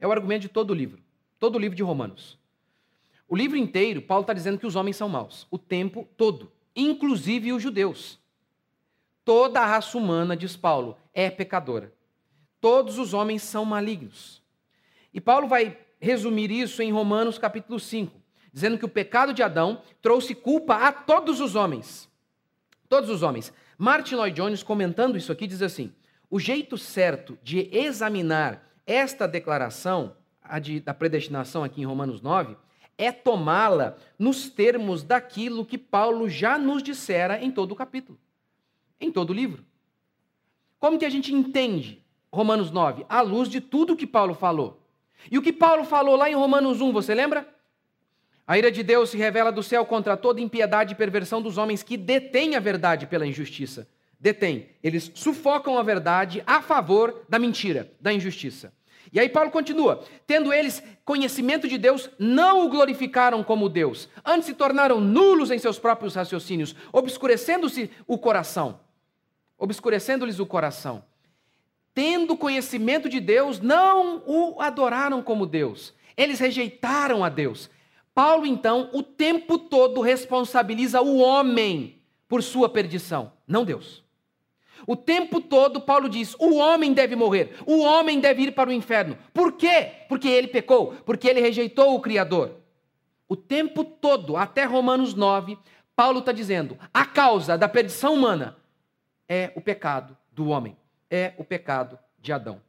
é 0.00 0.06
o 0.06 0.12
argumento 0.12 0.42
de 0.42 0.48
todo 0.48 0.70
o 0.70 0.74
livro, 0.74 1.02
todo 1.38 1.56
o 1.56 1.58
livro 1.58 1.76
de 1.76 1.82
Romanos. 1.82 2.38
O 3.28 3.36
livro 3.36 3.56
inteiro, 3.56 4.02
Paulo 4.02 4.22
está 4.22 4.32
dizendo 4.32 4.58
que 4.58 4.66
os 4.66 4.76
homens 4.76 4.96
são 4.96 5.08
maus, 5.08 5.46
o 5.50 5.58
tempo 5.58 6.08
todo, 6.16 6.52
inclusive 6.76 7.52
os 7.52 7.62
judeus. 7.62 8.18
Toda 9.24 9.60
a 9.60 9.66
raça 9.66 9.96
humana, 9.96 10.36
diz 10.36 10.54
Paulo, 10.54 10.98
é 11.14 11.30
pecadora. 11.30 11.90
Todos 12.60 12.98
os 12.98 13.14
homens 13.14 13.42
são 13.42 13.64
malignos. 13.64 14.42
E 15.14 15.20
Paulo 15.20 15.48
vai 15.48 15.78
resumir 15.98 16.50
isso 16.50 16.82
em 16.82 16.92
Romanos 16.92 17.38
capítulo 17.38 17.80
5, 17.80 18.14
dizendo 18.52 18.76
que 18.76 18.84
o 18.84 18.88
pecado 18.88 19.32
de 19.32 19.42
Adão 19.42 19.80
trouxe 20.02 20.34
culpa 20.34 20.76
a 20.76 20.92
todos 20.92 21.40
os 21.40 21.54
homens. 21.54 22.06
Todos 22.86 23.08
os 23.08 23.22
homens. 23.22 23.50
Martin 23.78 24.16
Lloyd 24.16 24.36
Jones, 24.36 24.62
comentando 24.62 25.16
isso 25.16 25.32
aqui, 25.32 25.46
diz 25.46 25.62
assim: 25.62 25.90
o 26.30 26.38
jeito 26.38 26.76
certo 26.76 27.38
de 27.42 27.70
examinar 27.72 28.62
esta 28.86 29.26
declaração, 29.26 30.14
a 30.42 30.58
de, 30.58 30.80
da 30.80 30.92
predestinação 30.92 31.64
aqui 31.64 31.80
em 31.80 31.86
Romanos 31.86 32.20
9, 32.20 32.58
é 32.98 33.10
tomá-la 33.10 33.96
nos 34.18 34.50
termos 34.50 35.02
daquilo 35.02 35.64
que 35.64 35.78
Paulo 35.78 36.28
já 36.28 36.58
nos 36.58 36.82
dissera 36.82 37.42
em 37.42 37.50
todo 37.50 37.72
o 37.72 37.76
capítulo 37.76 38.18
em 39.00 39.10
todo 39.10 39.30
o 39.30 39.34
livro. 39.34 39.64
Como 40.78 40.98
que 40.98 41.04
a 41.04 41.10
gente 41.10 41.32
entende 41.32 42.04
Romanos 42.32 42.70
9? 42.70 43.06
À 43.08 43.20
luz 43.22 43.48
de 43.48 43.60
tudo 43.60 43.96
que 43.96 44.06
Paulo 44.06 44.34
falou. 44.34 44.82
E 45.30 45.38
o 45.38 45.42
que 45.42 45.52
Paulo 45.52 45.84
falou 45.84 46.16
lá 46.16 46.28
em 46.28 46.34
Romanos 46.34 46.80
1, 46.80 46.92
você 46.92 47.14
lembra? 47.14 47.48
A 48.46 48.58
ira 48.58 48.70
de 48.70 48.82
Deus 48.82 49.08
se 49.08 49.16
revela 49.16 49.50
do 49.50 49.62
céu 49.62 49.86
contra 49.86 50.16
toda 50.16 50.40
impiedade 50.40 50.92
e 50.92 50.96
perversão 50.96 51.40
dos 51.40 51.56
homens 51.56 51.82
que 51.82 51.96
detêm 51.96 52.54
a 52.54 52.60
verdade 52.60 53.06
pela 53.06 53.26
injustiça. 53.26 53.88
Detêm. 54.20 54.68
Eles 54.82 55.10
sufocam 55.14 55.78
a 55.78 55.82
verdade 55.82 56.42
a 56.46 56.60
favor 56.60 57.24
da 57.28 57.38
mentira, 57.38 57.90
da 57.98 58.12
injustiça. 58.12 58.72
E 59.10 59.18
aí 59.18 59.30
Paulo 59.30 59.50
continua: 59.50 60.04
tendo 60.26 60.52
eles 60.52 60.82
conhecimento 61.04 61.66
de 61.66 61.78
Deus, 61.78 62.10
não 62.18 62.66
o 62.66 62.68
glorificaram 62.68 63.42
como 63.42 63.68
Deus, 63.68 64.08
antes 64.24 64.46
se 64.46 64.54
tornaram 64.54 65.00
nulos 65.00 65.50
em 65.50 65.58
seus 65.58 65.78
próprios 65.78 66.14
raciocínios, 66.14 66.76
obscurecendo-se 66.92 67.90
o 68.06 68.18
coração 68.18 68.80
obscurecendo-lhes 69.58 70.38
o 70.38 70.46
coração. 70.46 71.04
Tendo 71.94 72.36
conhecimento 72.36 73.08
de 73.08 73.20
Deus, 73.20 73.60
não 73.60 74.22
o 74.26 74.60
adoraram 74.60 75.22
como 75.22 75.46
Deus. 75.46 75.94
Eles 76.16 76.40
rejeitaram 76.40 77.24
a 77.24 77.28
Deus. 77.28 77.70
Paulo, 78.14 78.46
então, 78.46 78.90
o 78.92 79.02
tempo 79.02 79.58
todo 79.58 80.00
responsabiliza 80.00 81.00
o 81.00 81.18
homem 81.18 82.00
por 82.28 82.42
sua 82.42 82.68
perdição, 82.68 83.32
não 83.46 83.64
Deus. 83.64 84.04
O 84.86 84.96
tempo 84.96 85.40
todo, 85.40 85.80
Paulo 85.80 86.08
diz: 86.08 86.34
o 86.38 86.56
homem 86.56 86.92
deve 86.92 87.16
morrer, 87.16 87.56
o 87.66 87.80
homem 87.80 88.20
deve 88.20 88.42
ir 88.42 88.52
para 88.52 88.70
o 88.70 88.72
inferno. 88.72 89.16
Por 89.32 89.52
quê? 89.52 89.92
Porque 90.08 90.28
ele 90.28 90.48
pecou, 90.48 90.94
porque 91.04 91.28
ele 91.28 91.40
rejeitou 91.40 91.94
o 91.94 92.00
Criador. 92.00 92.56
O 93.28 93.36
tempo 93.36 93.82
todo, 93.82 94.36
até 94.36 94.64
Romanos 94.64 95.14
9, 95.14 95.58
Paulo 95.96 96.18
está 96.20 96.32
dizendo: 96.32 96.78
a 96.92 97.04
causa 97.04 97.56
da 97.56 97.68
perdição 97.68 98.14
humana 98.14 98.56
é 99.28 99.52
o 99.54 99.60
pecado 99.60 100.16
do 100.32 100.48
homem, 100.48 100.76
é 101.10 101.34
o 101.38 101.44
pecado 101.44 101.98
de 102.20 102.32
Adão. 102.32 102.60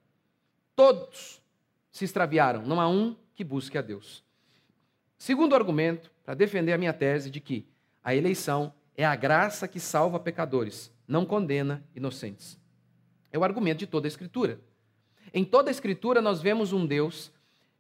Todos 0.76 1.42
se 1.92 2.06
extraviaram, 2.06 2.62
não 2.62 2.82
há 2.82 2.88
um 2.88 3.16
que 3.34 3.44
busque 3.44 3.78
a 3.78 3.82
Deus. 3.82 4.24
Segundo 5.18 5.56
argumento, 5.56 6.12
para 6.26 6.34
defender 6.34 6.74
a 6.74 6.78
minha 6.78 6.94
tese 6.94 7.30
de 7.30 7.40
que 7.40 7.68
a 8.04 8.14
eleição 8.14 8.74
é 8.98 9.06
a 9.06 9.16
graça 9.16 9.68
que 9.68 9.80
salva 9.80 10.20
pecadores, 10.20 10.92
não 11.08 11.26
condena 11.26 11.84
inocentes. 11.96 12.60
É 13.32 13.38
o 13.38 13.44
argumento 13.44 13.80
de 13.80 13.88
toda 13.88 14.08
a 14.08 14.10
Escritura. 14.10 14.60
Em 15.34 15.44
toda 15.44 15.70
a 15.70 15.72
Escritura 15.72 16.22
nós 16.22 16.42
vemos 16.42 16.74
um 16.74 16.86
Deus 16.86 17.32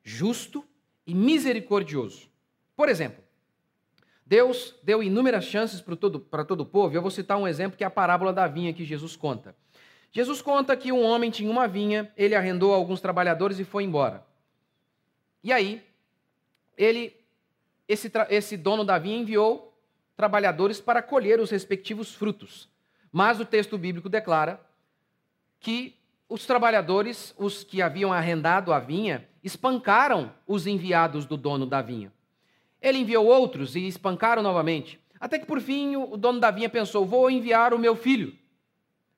justo 0.03 0.65
e 1.08 1.13
misericordioso. 1.13 2.29
Por 2.75 2.89
exemplo, 2.89 3.24
Deus 4.25 4.74
deu 4.82 5.03
inúmeras 5.03 5.46
chances 5.46 5.79
para 5.79 5.96
todo, 5.96 6.20
para 6.20 6.44
todo 6.44 6.62
o 6.62 6.65
povo. 6.65 6.96
Eu 6.96 7.01
vou 7.01 7.12
citar 7.12 7.38
um 7.38 7.48
exemplo 7.48 7.77
que 7.77 7.84
é 7.84 7.88
a 7.88 7.91
parábola 7.91 8.34
da 8.34 8.48
vinha 8.48 8.74
que 8.74 8.84
Jesus 8.84 9.15
conta. 9.15 9.55
Jesus 10.12 10.41
conta 10.41 10.75
que 10.75 10.91
um 10.91 11.03
homem 11.03 11.29
tinha 11.29 11.51
uma 11.51 11.67
vinha, 11.67 12.12
ele 12.17 12.34
arrendou 12.34 12.74
alguns 12.74 13.01
trabalhadores 13.01 13.60
e 13.60 13.63
foi 13.63 13.84
embora. 13.84 14.25
E 15.44 15.51
aí, 15.51 15.86
ele, 16.77 17.15
esse, 17.88 18.12
esse 18.29 18.58
dono 18.58 18.84
da 18.84 18.98
vinha 18.98 19.17
enviou 19.17 19.77
trabalhadores 20.15 20.79
para 20.79 21.01
colher 21.01 21.39
os 21.39 21.51
respectivos 21.51 22.15
frutos. 22.15 22.70
Mas 23.12 23.39
o 23.39 23.46
texto 23.46 23.77
bíblico 23.77 24.10
declara 24.10 24.60
que 25.60 25.96
os 26.27 26.46
trabalhadores, 26.46 27.36
os 27.38 27.63
que 27.63 27.82
haviam 27.82 28.12
arrendado 28.12 28.74
a 28.74 28.79
vinha, 28.79 29.27
espancaram 29.44 30.34
os 30.48 30.65
enviados 30.65 31.25
do 31.25 31.38
dono 31.38 31.65
da 31.65 31.82
vinha. 31.82 32.12
Ele 32.86 33.00
enviou 33.00 33.25
outros 33.25 33.75
e 33.75 33.88
espancaram 33.88 34.44
novamente. 34.44 35.00
Até 35.20 35.39
que 35.39 35.46
por 35.48 35.60
fim 35.60 35.96
o 35.96 36.15
dono 36.15 36.39
da 36.39 36.51
vinha 36.51 36.70
pensou: 36.70 37.04
vou 37.04 37.32
enviar 37.32 37.74
o 37.74 37.80
meu 37.80 37.96
filho. 37.96 38.38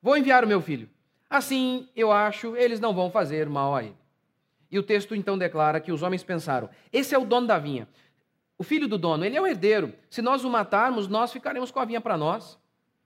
Vou 0.00 0.16
enviar 0.16 0.42
o 0.42 0.48
meu 0.48 0.62
filho. 0.62 0.88
Assim, 1.28 1.86
eu 1.94 2.10
acho, 2.10 2.56
eles 2.56 2.80
não 2.80 2.94
vão 2.94 3.10
fazer 3.10 3.46
mal 3.46 3.76
a 3.76 3.84
ele. 3.84 3.96
E 4.70 4.78
o 4.78 4.82
texto 4.82 5.14
então 5.14 5.36
declara 5.36 5.80
que 5.80 5.92
os 5.92 6.02
homens 6.02 6.24
pensaram: 6.24 6.70
esse 6.90 7.14
é 7.14 7.18
o 7.18 7.26
dono 7.26 7.46
da 7.46 7.58
vinha. 7.58 7.86
O 8.56 8.64
filho 8.64 8.88
do 8.88 8.96
dono, 8.96 9.22
ele 9.22 9.36
é 9.36 9.40
o 9.40 9.46
herdeiro. 9.46 9.92
Se 10.08 10.22
nós 10.22 10.44
o 10.44 10.50
matarmos, 10.50 11.06
nós 11.06 11.30
ficaremos 11.30 11.70
com 11.70 11.78
a 11.78 11.84
vinha 11.84 12.00
para 12.00 12.16
nós. 12.16 12.58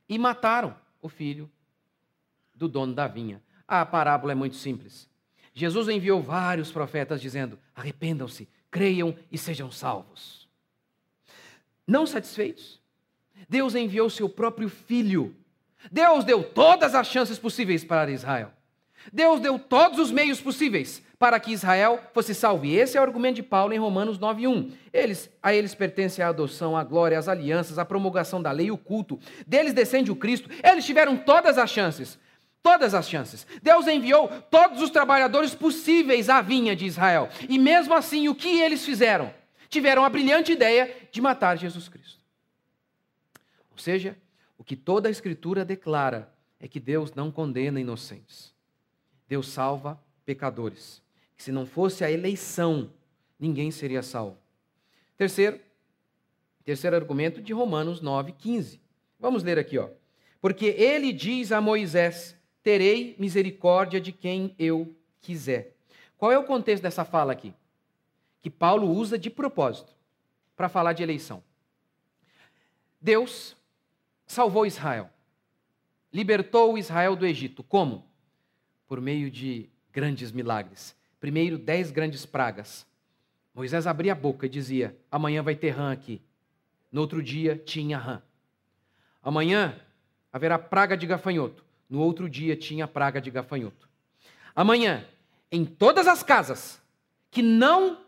E 0.09 0.17
mataram 0.17 0.77
o 1.01 1.09
filho 1.09 1.51
do 2.55 2.69
dono 2.69 2.95
da 2.95 3.09
vinha. 3.09 3.43
A 3.67 3.85
parábola 3.85 4.31
é 4.31 4.37
muito 4.37 4.55
simples. 4.55 5.11
Jesus 5.53 5.89
enviou 5.89 6.23
vários 6.23 6.71
profetas 6.71 7.21
dizendo: 7.21 7.59
arrependam-se, 7.75 8.49
creiam 8.71 9.17
e 9.29 9.37
sejam 9.37 9.69
salvos. 9.73 10.42
Não 11.87 12.07
satisfeitos, 12.07 12.81
Deus 13.49 13.75
enviou 13.75 14.09
seu 14.09 14.29
próprio 14.29 14.69
filho. 14.69 15.35
Deus 15.91 16.25
deu 16.25 16.45
todas 16.45 16.95
as 16.95 17.07
chances 17.09 17.39
possíveis 17.39 17.85
para 17.85 18.11
Israel. 18.11 18.53
Deus 19.13 19.41
deu 19.41 19.59
todos 19.59 19.99
os 19.99 20.11
meios 20.11 20.41
possíveis 20.41 21.03
para 21.19 21.39
que 21.41 21.53
Israel 21.53 22.01
fosse 22.13 22.35
salvo. 22.35 22.67
E 22.67 22.77
esse 22.77 22.97
é 22.97 23.01
o 23.01 23.03
argumento 23.03 23.37
de 23.37 23.43
Paulo 23.43 23.73
em 23.73 23.79
Romanos 23.79 24.19
9:1. 24.19 24.73
Eles, 24.93 25.31
a 25.43 25.55
eles 25.55 25.75
pertence 25.75 26.23
a 26.23 26.29
adoção, 26.29 26.77
a 26.77 26.85
glória, 26.85 27.19
as 27.19 27.29
alianças, 27.29 27.79
a 27.79 27.85
promulgação 27.85 28.43
da 28.43 28.53
lei 28.53 28.71
o 28.71 28.79
culto. 28.79 29.19
Deles 29.47 29.73
descende 29.73 30.11
o 30.11 30.17
Cristo. 30.17 30.49
Eles 30.63 30.85
tiveram 30.85 31.17
todas 31.17 31.59
as 31.59 31.71
chances. 31.71 32.19
Todas 32.63 32.95
as 32.95 33.09
chances. 33.09 33.47
Deus 33.61 33.89
enviou 33.89 34.29
todos 34.51 34.81
os 34.81 34.91
trabalhadores 34.91 35.53
possíveis 35.53 36.29
à 36.29 36.41
vinha 36.41 36.77
de 36.77 36.87
Israel. 36.87 37.29
E 37.49 37.59
mesmo 37.59 37.93
assim, 37.93 38.29
o 38.29 38.37
que 38.37 38.61
eles 38.61 38.85
fizeram? 38.85 39.33
Tiveram 39.73 40.05
a 40.05 40.11
brilhante 40.11 40.53
ideia 40.53 40.95
de 41.11 41.19
matar 41.19 41.57
Jesus 41.57 41.89
Cristo. 41.89 42.21
Ou 43.71 43.79
seja, 43.79 44.19
o 44.59 44.63
que 44.63 44.77
toda 44.77 45.09
a 45.09 45.11
Escritura 45.11 45.65
declara 45.65 46.31
é 46.61 46.69
que 46.69 46.79
Deus 46.79 47.15
não 47.15 47.33
condena 47.33 47.81
inocentes. 47.81 48.55
Deus 49.27 49.49
salva 49.49 49.99
pecadores. 50.27 51.03
Que 51.35 51.43
se 51.43 51.51
não 51.51 51.65
fosse 51.65 52.05
a 52.05 52.11
eleição, 52.11 52.93
ninguém 53.41 53.71
seria 53.71 54.03
salvo. 54.03 54.37
Terceiro, 55.17 55.59
terceiro 56.65 56.95
argumento 56.95 57.41
de 57.41 57.55
Romanos 57.55 58.03
9, 58.03 58.33
15. 58.33 58.79
Vamos 59.19 59.43
ler 59.43 59.59
aqui, 59.59 59.79
ó. 59.79 59.89
Porque 60.39 60.67
ele 60.67 61.15
diz 61.15 61.51
a 61.51 61.63
Moisés: 61.63 62.37
Terei 62.63 63.17
misericórdia 63.19 63.99
de 63.99 64.13
quem 64.13 64.55
eu 64.59 64.95
quiser. 65.23 65.75
Qual 66.19 66.31
é 66.31 66.39
o 66.39 66.45
contexto 66.45 66.83
dessa 66.83 67.07
fala 67.07 67.33
aqui? 67.33 67.55
Que 68.43 68.51
Paulo 68.51 68.91
usa 68.91 69.19
de 69.19 69.31
propósito 69.31 69.93
para 70.57 70.69
falar 70.69 70.93
de 70.93 71.03
eleição. 71.03 71.43
Deus 73.01 73.57
salvou 74.27 74.67
Israel, 74.67 75.09
libertou 76.13 76.77
Israel 76.77 77.17
do 77.17 77.25
Egito. 77.25 77.63
Como? 77.63 78.07
Por 78.87 79.01
meio 79.01 79.31
de 79.31 79.71
grandes 79.91 80.31
milagres. 80.31 80.95
Primeiro, 81.19 81.57
dez 81.57 81.91
grandes 81.91 82.27
pragas. 82.27 82.87
Moisés 83.55 83.87
abria 83.87 84.13
a 84.13 84.17
boca 84.17 84.47
e 84.47 84.49
dizia: 84.49 84.97
Amanhã 85.11 85.43
vai 85.43 85.55
ter 85.55 85.71
rã 85.71 85.93
aqui. 85.93 86.21
No 86.91 87.01
outro 87.01 87.23
dia, 87.23 87.57
tinha 87.57 87.97
rã. 87.97 88.23
Amanhã 89.23 89.81
haverá 90.33 90.59
praga 90.59 90.97
de 90.97 91.07
gafanhoto. 91.07 91.65
No 91.89 92.01
outro 92.01 92.29
dia, 92.29 92.57
tinha 92.57 92.89
praga 92.89 93.21
de 93.21 93.31
gafanhoto. 93.31 93.89
Amanhã 94.55 95.07
em 95.51 95.65
todas 95.65 96.09
as 96.09 96.23
casas 96.23 96.81
que 97.31 97.43
não 97.43 98.02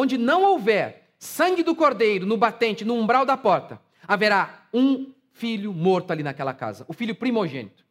onde 0.00 0.16
não 0.16 0.42
houver 0.42 1.12
sangue 1.18 1.62
do 1.62 1.74
cordeiro 1.74 2.24
no 2.26 2.36
batente, 2.36 2.84
no 2.84 2.94
umbral 2.94 3.26
da 3.26 3.36
porta, 3.36 3.80
haverá 4.08 4.66
um 4.72 5.12
filho 5.32 5.72
morto 5.72 6.10
ali 6.10 6.22
naquela 6.22 6.54
casa, 6.54 6.84
o 6.88 6.92
filho 6.92 7.14
primogênito. 7.14 7.84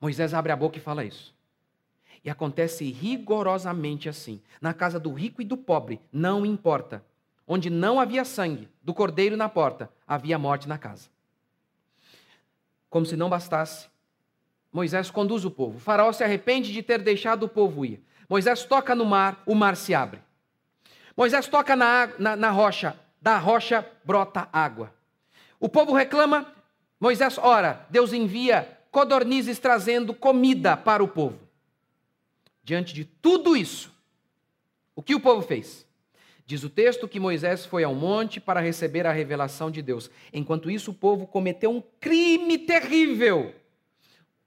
Moisés 0.00 0.32
abre 0.32 0.50
a 0.50 0.56
boca 0.56 0.78
e 0.78 0.80
fala 0.80 1.04
isso. 1.04 1.34
E 2.24 2.30
acontece 2.30 2.90
rigorosamente 2.90 4.08
assim. 4.08 4.40
Na 4.60 4.72
casa 4.72 4.98
do 4.98 5.12
rico 5.12 5.42
e 5.42 5.44
do 5.44 5.56
pobre, 5.56 6.00
não 6.12 6.44
importa. 6.44 7.04
Onde 7.46 7.68
não 7.68 8.00
havia 8.00 8.24
sangue 8.24 8.68
do 8.82 8.94
cordeiro 8.94 9.36
na 9.36 9.48
porta, 9.48 9.90
havia 10.06 10.38
morte 10.38 10.68
na 10.68 10.78
casa. 10.78 11.08
Como 12.88 13.04
se 13.04 13.16
não 13.16 13.28
bastasse, 13.28 13.88
Moisés 14.72 15.10
conduz 15.10 15.44
o 15.44 15.50
povo. 15.50 15.76
O 15.76 15.80
faraó 15.80 16.12
se 16.12 16.24
arrepende 16.24 16.72
de 16.72 16.82
ter 16.82 17.02
deixado 17.02 17.44
o 17.44 17.48
povo 17.48 17.84
ir. 17.84 18.02
Moisés 18.28 18.64
toca 18.64 18.94
no 18.94 19.04
mar, 19.04 19.42
o 19.44 19.54
mar 19.54 19.76
se 19.76 19.94
abre. 19.94 20.22
Moisés 21.16 21.46
toca 21.48 21.76
na, 21.76 22.08
na, 22.18 22.36
na 22.36 22.50
rocha, 22.50 22.98
da 23.20 23.38
rocha 23.38 23.86
brota 24.04 24.48
água. 24.52 24.94
O 25.58 25.68
povo 25.68 25.92
reclama, 25.92 26.52
Moisés 26.98 27.38
ora, 27.38 27.86
Deus 27.90 28.12
envia 28.12 28.78
codornizes 28.90 29.58
trazendo 29.58 30.14
comida 30.14 30.76
para 30.76 31.02
o 31.02 31.08
povo. 31.08 31.38
Diante 32.62 32.94
de 32.94 33.04
tudo 33.04 33.56
isso, 33.56 33.92
o 34.94 35.02
que 35.02 35.14
o 35.14 35.20
povo 35.20 35.42
fez? 35.42 35.86
Diz 36.46 36.64
o 36.64 36.70
texto 36.70 37.06
que 37.06 37.20
Moisés 37.20 37.64
foi 37.64 37.84
ao 37.84 37.94
monte 37.94 38.40
para 38.40 38.60
receber 38.60 39.06
a 39.06 39.12
revelação 39.12 39.70
de 39.70 39.82
Deus. 39.82 40.10
Enquanto 40.32 40.70
isso, 40.70 40.90
o 40.90 40.94
povo 40.94 41.26
cometeu 41.26 41.70
um 41.70 41.82
crime 42.00 42.58
terrível 42.58 43.54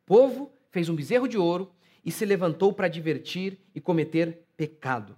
povo 0.06 0.52
fez 0.70 0.90
um 0.90 0.96
bezerro 0.96 1.28
de 1.28 1.38
ouro 1.38 1.72
e 2.04 2.12
se 2.12 2.26
levantou 2.26 2.74
para 2.74 2.88
divertir 2.88 3.58
e 3.74 3.82
cometer 3.82 4.46
pecado. 4.58 5.18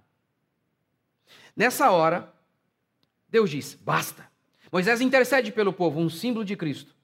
Nessa 1.56 1.90
hora, 1.90 2.32
Deus 3.28 3.50
diz: 3.50 3.74
basta. 3.74 4.30
Moisés 4.70 5.00
intercede 5.00 5.50
pelo 5.50 5.72
povo, 5.72 5.98
um 5.98 6.10
símbolo 6.10 6.44
de 6.44 6.54
Cristo. 6.54 6.94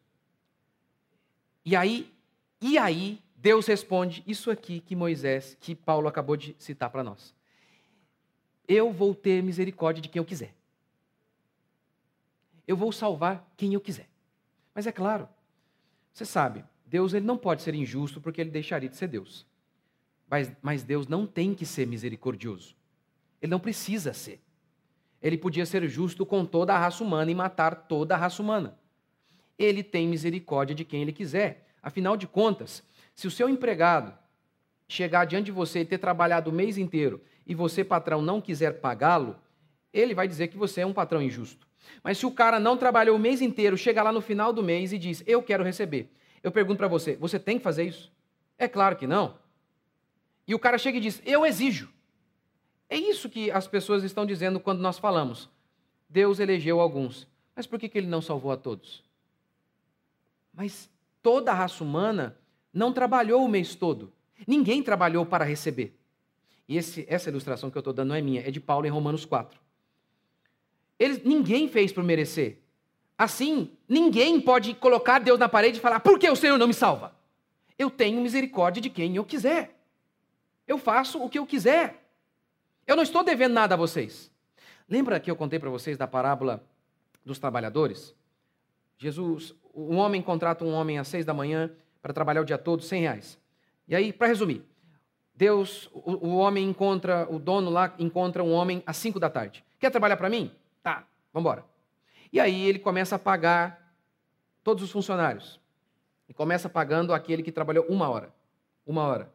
E 1.64 1.74
aí, 1.74 2.12
e 2.60 2.76
aí, 2.76 3.22
Deus 3.34 3.66
responde 3.66 4.22
isso 4.26 4.50
aqui 4.50 4.80
que 4.80 4.94
Moisés, 4.94 5.56
que 5.60 5.74
Paulo 5.74 6.06
acabou 6.06 6.36
de 6.36 6.54
citar 6.58 6.90
para 6.90 7.02
nós. 7.02 7.34
Eu 8.68 8.92
vou 8.92 9.14
ter 9.14 9.42
misericórdia 9.42 10.02
de 10.02 10.08
quem 10.08 10.20
eu 10.20 10.24
quiser. 10.24 10.54
Eu 12.66 12.76
vou 12.76 12.92
salvar 12.92 13.50
quem 13.56 13.74
eu 13.74 13.80
quiser. 13.80 14.08
Mas 14.74 14.86
é 14.86 14.92
claro, 14.92 15.28
você 16.12 16.24
sabe, 16.24 16.64
Deus 16.86 17.14
ele 17.14 17.26
não 17.26 17.36
pode 17.36 17.62
ser 17.62 17.74
injusto 17.74 18.20
porque 18.20 18.40
ele 18.40 18.50
deixaria 18.50 18.88
de 18.88 18.96
ser 18.96 19.08
Deus. 19.08 19.46
Mas, 20.28 20.52
mas 20.62 20.82
Deus 20.82 21.06
não 21.06 21.26
tem 21.26 21.54
que 21.54 21.66
ser 21.66 21.86
misericordioso. 21.86 22.74
Ele 23.42 23.50
não 23.50 23.58
precisa 23.58 24.14
ser. 24.14 24.40
Ele 25.20 25.36
podia 25.36 25.66
ser 25.66 25.86
justo 25.88 26.24
com 26.24 26.46
toda 26.46 26.72
a 26.72 26.78
raça 26.78 27.02
humana 27.02 27.30
e 27.30 27.34
matar 27.34 27.74
toda 27.74 28.14
a 28.14 28.16
raça 28.16 28.40
humana. 28.40 28.78
Ele 29.58 29.82
tem 29.82 30.06
misericórdia 30.06 30.74
de 30.74 30.84
quem 30.84 31.02
ele 31.02 31.12
quiser. 31.12 31.66
Afinal 31.82 32.16
de 32.16 32.26
contas, 32.26 32.82
se 33.14 33.26
o 33.26 33.30
seu 33.30 33.48
empregado 33.48 34.16
chegar 34.88 35.24
diante 35.24 35.46
de 35.46 35.52
você 35.52 35.80
e 35.80 35.84
ter 35.84 35.98
trabalhado 35.98 36.50
o 36.50 36.52
mês 36.52 36.78
inteiro 36.78 37.20
e 37.46 37.54
você, 37.54 37.82
patrão, 37.82 38.22
não 38.22 38.40
quiser 38.40 38.80
pagá-lo, 38.80 39.36
ele 39.92 40.14
vai 40.14 40.28
dizer 40.28 40.48
que 40.48 40.56
você 40.56 40.82
é 40.82 40.86
um 40.86 40.92
patrão 40.92 41.20
injusto. 41.20 41.66
Mas 42.02 42.18
se 42.18 42.26
o 42.26 42.30
cara 42.30 42.60
não 42.60 42.76
trabalhou 42.76 43.16
o 43.16 43.20
mês 43.20 43.40
inteiro, 43.42 43.76
chega 43.76 44.02
lá 44.02 44.12
no 44.12 44.20
final 44.20 44.52
do 44.52 44.62
mês 44.62 44.92
e 44.92 44.98
diz: 44.98 45.22
Eu 45.26 45.42
quero 45.42 45.64
receber. 45.64 46.12
Eu 46.42 46.52
pergunto 46.52 46.78
para 46.78 46.88
você: 46.88 47.16
você 47.16 47.38
tem 47.38 47.58
que 47.58 47.64
fazer 47.64 47.84
isso? 47.84 48.12
É 48.56 48.68
claro 48.68 48.96
que 48.96 49.06
não. 49.06 49.36
E 50.46 50.54
o 50.54 50.58
cara 50.58 50.78
chega 50.78 50.98
e 50.98 51.00
diz: 51.00 51.20
eu 51.24 51.44
exijo. 51.44 51.92
É 52.92 52.96
isso 52.98 53.30
que 53.30 53.50
as 53.50 53.66
pessoas 53.66 54.04
estão 54.04 54.26
dizendo 54.26 54.60
quando 54.60 54.80
nós 54.80 54.98
falamos. 54.98 55.48
Deus 56.10 56.38
elegeu 56.38 56.78
alguns. 56.78 57.26
Mas 57.56 57.66
por 57.66 57.78
que, 57.78 57.90
ele 57.96 58.06
não 58.06 58.20
salvou 58.20 58.52
a 58.52 58.56
todos? 58.58 59.02
Mas 60.52 60.90
toda 61.22 61.50
a 61.50 61.54
raça 61.54 61.82
humana 61.82 62.36
não 62.70 62.92
trabalhou 62.92 63.42
o 63.42 63.48
mês 63.48 63.74
todo. 63.74 64.12
Ninguém 64.46 64.82
trabalhou 64.82 65.24
para 65.24 65.42
receber. 65.42 65.98
E 66.68 66.76
esse, 66.76 67.06
essa 67.08 67.30
ilustração 67.30 67.70
que 67.70 67.78
eu 67.78 67.80
estou 67.80 67.94
dando 67.94 68.08
não 68.08 68.14
é 68.14 68.20
minha, 68.20 68.46
é 68.46 68.50
de 68.50 68.60
Paulo 68.60 68.86
em 68.86 68.90
Romanos 68.90 69.24
4. 69.24 69.58
Eles, 70.98 71.24
ninguém 71.24 71.68
fez 71.68 71.94
por 71.94 72.04
merecer. 72.04 72.58
Assim, 73.16 73.70
ninguém 73.88 74.38
pode 74.38 74.74
colocar 74.74 75.18
Deus 75.18 75.38
na 75.38 75.48
parede 75.48 75.78
e 75.78 75.80
falar: 75.80 76.00
por 76.00 76.18
que 76.18 76.28
o 76.28 76.36
Senhor 76.36 76.58
não 76.58 76.68
me 76.68 76.74
salva? 76.74 77.16
Eu 77.78 77.88
tenho 77.88 78.20
misericórdia 78.20 78.82
de 78.82 78.90
quem 78.90 79.16
eu 79.16 79.24
quiser. 79.24 79.82
Eu 80.68 80.76
faço 80.76 81.22
o 81.22 81.30
que 81.30 81.38
eu 81.38 81.46
quiser. 81.46 82.01
Eu 82.86 82.96
não 82.96 83.02
estou 83.02 83.22
devendo 83.22 83.52
nada 83.52 83.74
a 83.74 83.78
vocês. 83.78 84.30
Lembra 84.88 85.20
que 85.20 85.30
eu 85.30 85.36
contei 85.36 85.58
para 85.58 85.70
vocês 85.70 85.96
da 85.96 86.06
parábola 86.06 86.62
dos 87.24 87.38
trabalhadores? 87.38 88.14
Jesus, 88.98 89.54
um 89.74 89.96
homem 89.96 90.20
contrata 90.20 90.64
um 90.64 90.72
homem 90.72 90.98
às 90.98 91.08
seis 91.08 91.24
da 91.24 91.32
manhã 91.32 91.70
para 92.00 92.12
trabalhar 92.12 92.40
o 92.40 92.44
dia 92.44 92.58
todo, 92.58 92.82
cem 92.82 93.02
reais. 93.02 93.38
E 93.86 93.94
aí, 93.94 94.12
para 94.12 94.26
resumir, 94.26 94.64
Deus, 95.34 95.88
o, 95.92 96.28
o, 96.28 96.36
homem 96.36 96.68
encontra, 96.68 97.26
o 97.30 97.38
dono 97.38 97.70
lá 97.70 97.94
encontra 97.98 98.42
um 98.42 98.52
homem 98.52 98.82
às 98.86 98.96
cinco 98.96 99.18
da 99.18 99.30
tarde. 99.30 99.64
Quer 99.78 99.90
trabalhar 99.90 100.16
para 100.16 100.28
mim? 100.28 100.54
Tá, 100.82 101.06
vamos 101.32 101.46
embora. 101.46 101.64
E 102.32 102.40
aí 102.40 102.66
ele 102.68 102.78
começa 102.78 103.16
a 103.16 103.18
pagar 103.18 103.94
todos 104.62 104.82
os 104.82 104.90
funcionários. 104.90 105.60
E 106.28 106.34
começa 106.34 106.68
pagando 106.68 107.12
aquele 107.12 107.42
que 107.42 107.52
trabalhou 107.52 107.84
uma 107.86 108.08
hora. 108.08 108.32
Uma 108.86 109.02
hora. 109.04 109.32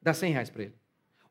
Dá 0.00 0.14
100 0.14 0.32
reais 0.32 0.50
para 0.50 0.62
ele. 0.64 0.81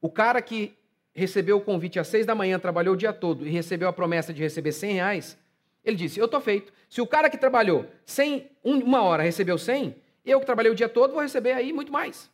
O 0.02 0.10
cara 0.10 0.42
que 0.42 0.76
recebeu 1.14 1.58
o 1.58 1.62
convite 1.62 2.00
às 2.00 2.08
seis 2.08 2.26
da 2.26 2.34
manhã, 2.34 2.58
trabalhou 2.60 2.96
o 2.96 2.98
dia 2.98 3.14
todo 3.14 3.46
e 3.46 3.50
recebeu 3.50 3.88
a 3.88 3.94
promessa 3.94 4.34
de 4.34 4.42
receber 4.42 4.72
100 4.72 4.94
reais, 4.94 5.38
ele 5.84 5.96
disse: 5.96 6.20
Eu 6.20 6.26
estou 6.26 6.42
feito. 6.42 6.74
Se 6.90 7.02
o 7.02 7.08
cara 7.08 7.30
que 7.30 7.38
trabalhou 7.38 7.86
100, 8.06 8.50
uma 8.64 9.02
hora 9.04 9.24
recebeu 9.24 9.58
100, 9.58 9.96
eu 10.26 10.40
que 10.40 10.46
trabalhei 10.46 10.72
o 10.72 10.76
dia 10.76 10.90
todo 10.90 11.14
vou 11.14 11.22
receber 11.22 11.54
aí 11.54 11.72
muito 11.72 11.92
mais. 11.92 12.30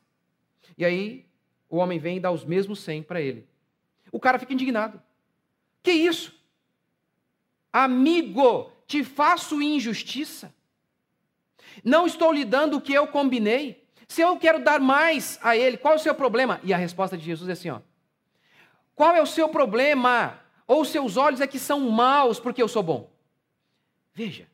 E 0.77 0.85
aí 0.85 1.25
o 1.69 1.77
homem 1.77 1.99
vem 1.99 2.17
e 2.17 2.19
dá 2.19 2.31
os 2.31 2.45
mesmos 2.45 2.79
100 2.79 3.03
para 3.03 3.21
ele. 3.21 3.47
O 4.11 4.19
cara 4.19 4.39
fica 4.39 4.53
indignado. 4.53 5.01
Que 5.83 5.91
isso? 5.91 6.35
Amigo, 7.71 8.71
te 8.85 9.03
faço 9.03 9.61
injustiça? 9.61 10.53
Não 11.83 12.07
estou 12.07 12.31
lhe 12.31 12.43
dando 12.43 12.77
o 12.77 12.81
que 12.81 12.93
eu 12.93 13.07
combinei? 13.07 13.86
Se 14.07 14.21
eu 14.21 14.37
quero 14.37 14.63
dar 14.63 14.79
mais 14.79 15.37
a 15.41 15.55
ele, 15.57 15.77
qual 15.77 15.93
é 15.93 15.97
o 15.97 15.99
seu 15.99 16.15
problema? 16.15 16.59
E 16.63 16.73
a 16.73 16.77
resposta 16.77 17.17
de 17.17 17.25
Jesus 17.25 17.49
é 17.49 17.53
assim: 17.53 17.69
ó, 17.69 17.81
qual 18.95 19.15
é 19.15 19.21
o 19.21 19.25
seu 19.25 19.49
problema? 19.49 20.39
Ou 20.65 20.83
seus 20.83 21.17
olhos 21.17 21.41
é 21.41 21.47
que 21.47 21.59
são 21.59 21.79
maus 21.89 22.39
porque 22.39 22.61
eu 22.61 22.67
sou 22.67 22.83
bom? 22.83 23.09
Veja, 24.13 24.47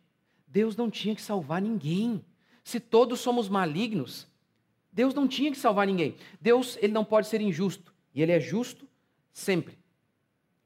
Deus 0.47 0.75
não 0.75 0.89
tinha 0.89 1.15
que 1.15 1.21
salvar 1.21 1.61
ninguém. 1.61 2.23
Se 2.63 2.79
todos 2.79 3.19
somos 3.19 3.49
malignos, 3.49 4.27
Deus 4.91 5.13
não 5.13 5.27
tinha 5.27 5.51
que 5.51 5.57
salvar 5.57 5.87
ninguém. 5.87 6.15
Deus, 6.39 6.77
ele 6.81 6.93
não 6.93 7.03
pode 7.03 7.27
ser 7.27 7.41
injusto. 7.41 7.93
E 8.13 8.21
ele 8.21 8.31
é 8.31 8.39
justo 8.39 8.87
sempre. 9.31 9.77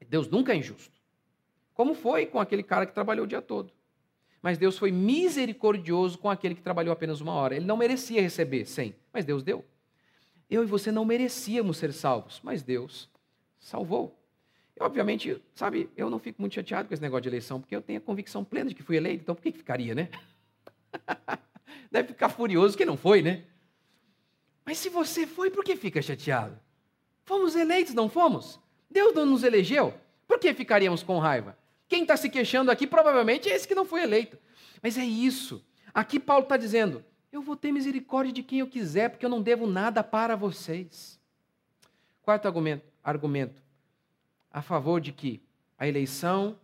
Deus 0.08 0.28
nunca 0.28 0.52
é 0.52 0.56
injusto. 0.56 0.98
Como 1.74 1.94
foi 1.94 2.26
com 2.26 2.40
aquele 2.40 2.62
cara 2.62 2.86
que 2.86 2.92
trabalhou 2.92 3.24
o 3.24 3.28
dia 3.28 3.40
todo. 3.42 3.72
Mas 4.42 4.58
Deus 4.58 4.78
foi 4.78 4.92
misericordioso 4.92 6.18
com 6.18 6.30
aquele 6.30 6.54
que 6.54 6.62
trabalhou 6.62 6.92
apenas 6.92 7.20
uma 7.20 7.32
hora. 7.32 7.56
Ele 7.56 7.64
não 7.64 7.76
merecia 7.76 8.22
receber 8.22 8.64
100, 8.64 8.94
mas 9.12 9.24
Deus 9.24 9.42
deu. 9.42 9.64
Eu 10.48 10.62
e 10.62 10.66
você 10.66 10.90
não 10.90 11.04
merecíamos 11.04 11.76
ser 11.76 11.92
salvos, 11.92 12.40
mas 12.42 12.62
Deus 12.62 13.08
salvou. 13.58 14.16
obviamente, 14.80 15.42
sabe, 15.54 15.90
eu 15.96 16.08
não 16.08 16.18
fico 16.18 16.40
muito 16.40 16.54
chateado 16.54 16.86
com 16.86 16.94
esse 16.94 17.02
negócio 17.02 17.22
de 17.22 17.28
eleição, 17.28 17.60
porque 17.60 17.74
eu 17.74 17.82
tenho 17.82 17.98
a 17.98 18.02
convicção 18.02 18.44
plena 18.44 18.68
de 18.68 18.74
que 18.76 18.82
fui 18.82 18.96
eleito, 18.96 19.22
então 19.22 19.34
por 19.34 19.42
que, 19.42 19.50
que 19.50 19.58
ficaria, 19.58 19.94
né? 19.94 20.08
Deve 21.90 22.08
ficar 22.08 22.28
furioso 22.28 22.76
que 22.76 22.84
não 22.84 22.96
foi, 22.96 23.20
né? 23.20 23.44
Mas 24.64 24.78
se 24.78 24.88
você 24.88 25.26
foi, 25.26 25.50
por 25.50 25.64
que 25.64 25.74
fica 25.74 26.00
chateado? 26.00 26.58
Fomos 27.24 27.56
eleitos, 27.56 27.92
não 27.92 28.08
fomos? 28.08 28.60
Deus 28.90 29.14
não 29.14 29.26
nos 29.26 29.42
elegeu? 29.42 29.92
Por 30.26 30.38
que 30.38 30.54
ficaríamos 30.54 31.02
com 31.02 31.18
raiva? 31.18 31.58
Quem 31.88 32.02
está 32.02 32.16
se 32.16 32.28
queixando 32.28 32.70
aqui 32.70 32.86
provavelmente 32.86 33.48
é 33.48 33.54
esse 33.54 33.66
que 33.66 33.74
não 33.74 33.86
foi 33.86 34.02
eleito. 34.02 34.38
Mas 34.82 34.98
é 34.98 35.04
isso. 35.04 35.64
Aqui 35.94 36.20
Paulo 36.20 36.42
está 36.42 36.56
dizendo: 36.56 37.04
eu 37.32 37.42
vou 37.42 37.56
ter 37.56 37.72
misericórdia 37.72 38.32
de 38.32 38.42
quem 38.42 38.60
eu 38.60 38.66
quiser, 38.66 39.10
porque 39.10 39.24
eu 39.24 39.30
não 39.30 39.42
devo 39.42 39.66
nada 39.66 40.04
para 40.04 40.36
vocês. 40.36 41.18
Quarto 42.22 42.46
argumento, 42.46 42.84
argumento 43.02 43.62
a 44.50 44.62
favor 44.62 45.00
de 45.00 45.12
que 45.12 45.42
a 45.78 45.86
eleição 45.86 46.58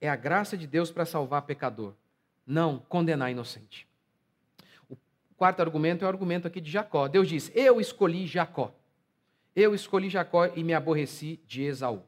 é 0.00 0.08
a 0.08 0.16
graça 0.16 0.56
de 0.56 0.66
Deus 0.66 0.90
para 0.90 1.04
salvar 1.04 1.42
pecador, 1.42 1.94
não 2.46 2.78
condenar 2.78 3.30
inocente. 3.30 3.86
O 4.88 4.96
quarto 5.36 5.60
argumento 5.60 6.04
é 6.04 6.06
o 6.06 6.08
argumento 6.08 6.46
aqui 6.46 6.60
de 6.60 6.70
Jacó. 6.70 7.08
Deus 7.08 7.28
diz: 7.28 7.50
Eu 7.54 7.80
escolhi 7.80 8.26
Jacó. 8.26 8.74
Eu 9.54 9.74
escolhi 9.74 10.08
Jacó 10.08 10.46
e 10.46 10.64
me 10.64 10.72
aborreci 10.72 11.40
de 11.46 11.62
Esaú. 11.62 12.02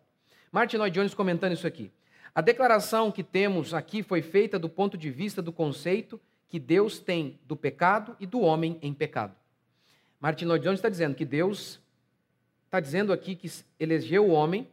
Martin 0.50 0.77
Lloyd 0.77 0.94
Jones 0.94 1.14
comentando 1.14 1.53
isso 1.53 1.66
aqui. 1.66 1.92
A 2.35 2.40
declaração 2.40 3.12
que 3.12 3.23
temos 3.23 3.73
aqui 3.73 4.03
foi 4.03 4.20
feita 4.20 4.59
do 4.59 4.68
ponto 4.68 4.99
de 4.99 5.09
vista 5.09 5.40
do 5.40 5.53
conceito 5.53 6.20
que 6.49 6.59
Deus 6.59 6.99
tem 6.99 7.38
do 7.47 7.55
pecado 7.55 8.16
e 8.18 8.27
do 8.27 8.40
homem 8.40 8.77
em 8.83 8.92
pecado. 8.92 9.37
Martin 10.18 10.47
Lloyd 10.47 10.64
Jones 10.64 10.79
está 10.79 10.88
dizendo 10.88 11.14
que 11.14 11.25
Deus 11.25 11.81
está 12.64 12.81
dizendo 12.81 13.12
aqui 13.12 13.37
que 13.37 13.49
elegeu 13.79 14.27
o 14.27 14.31
homem 14.31 14.66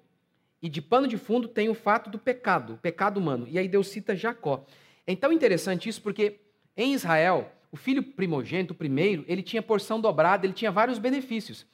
e 0.60 0.67
de 0.69 0.82
pano 0.82 1.08
de 1.08 1.17
fundo 1.17 1.47
tem 1.47 1.69
o 1.69 1.76
fato 1.76 2.10
do 2.10 2.17
pecado, 2.17 2.74
o 2.74 2.78
pecado 2.78 3.19
humano. 3.19 3.47
E 3.47 3.60
aí 3.60 3.67
Deus 3.67 3.88
cita 3.89 4.15
Jacó. 4.15 4.65
É 5.06 5.15
tão 5.15 5.32
interessante 5.32 5.88
isso 5.88 6.02
porque 6.02 6.39
em 6.76 6.93
Israel, 6.93 7.52
o 7.71 7.78
filho 7.78 8.02
primogênito, 8.02 8.74
o 8.74 8.78
primeiro, 8.78 9.24
ele 9.28 9.43
tinha 9.43 9.62
porção 9.62 10.02
dobrada, 10.02 10.47
ele 10.47 10.54
tinha 10.54 10.71
vários 10.71 10.97
benefícios. 10.97 11.65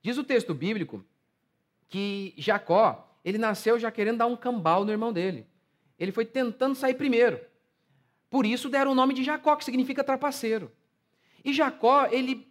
Diz 0.00 0.18
o 0.18 0.24
texto 0.24 0.54
bíblico 0.54 1.04
que 1.88 2.32
Jacó, 2.36 3.11
ele 3.24 3.38
nasceu 3.38 3.78
já 3.78 3.90
querendo 3.90 4.18
dar 4.18 4.26
um 4.26 4.36
cambal 4.36 4.84
no 4.84 4.90
irmão 4.90 5.12
dele. 5.12 5.46
Ele 5.98 6.12
foi 6.12 6.24
tentando 6.24 6.74
sair 6.74 6.94
primeiro. 6.94 7.40
Por 8.28 8.46
isso 8.46 8.68
deram 8.68 8.92
o 8.92 8.94
nome 8.94 9.14
de 9.14 9.22
Jacó, 9.22 9.56
que 9.56 9.64
significa 9.64 10.02
trapaceiro. 10.02 10.72
E 11.44 11.52
Jacó, 11.52 12.06
ele 12.10 12.48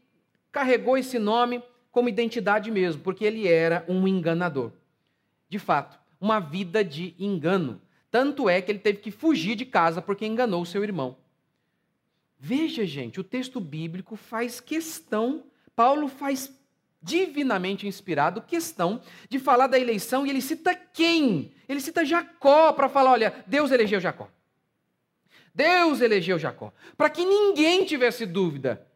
carregou 0.52 0.98
esse 0.98 1.18
nome 1.18 1.62
como 1.92 2.10
identidade 2.10 2.72
mesmo, 2.72 3.02
porque 3.02 3.26
ele 3.26 3.48
era 3.48 3.84
um 3.88 4.08
enganador. 4.08 4.72
De 5.50 5.60
fato, 5.60 6.00
uma 6.20 6.40
vida 6.40 6.84
de 6.84 7.16
engano. 7.20 7.82
Tanto 8.10 8.48
é 8.48 8.62
que 8.62 8.72
ele 8.72 8.80
teve 8.80 9.00
que 9.00 9.12
fugir 9.12 9.56
de 9.56 9.66
casa 9.66 10.02
porque 10.02 10.26
enganou 10.26 10.66
seu 10.66 10.84
irmão. 10.84 11.18
Veja, 12.38 12.86
gente, 12.86 13.20
o 13.20 13.24
texto 13.24 13.60
bíblico 13.60 14.16
faz 14.16 14.60
questão, 14.60 15.44
Paulo 15.76 16.08
faz 16.08 16.56
divinamente 17.02 17.88
inspirado, 17.88 18.42
questão 18.42 19.02
de 19.30 19.40
falar 19.40 19.68
da 19.68 19.80
eleição, 19.80 20.26
e 20.26 20.30
ele 20.30 20.42
cita 20.42 20.76
quem? 20.76 21.52
Ele 21.68 21.82
cita 21.82 22.06
Jacó 22.06 22.72
para 22.74 22.90
falar: 22.90 23.12
olha, 23.12 23.44
Deus 23.48 23.72
elegeu 23.72 24.00
Jacó. 24.00 24.30
Deus 25.54 26.00
elegeu 26.00 26.40
Jacó. 26.40 26.72
Para 26.96 27.10
que 27.10 27.26
ninguém 27.26 27.86
tivesse 27.86 28.26
dúvida 28.26 28.88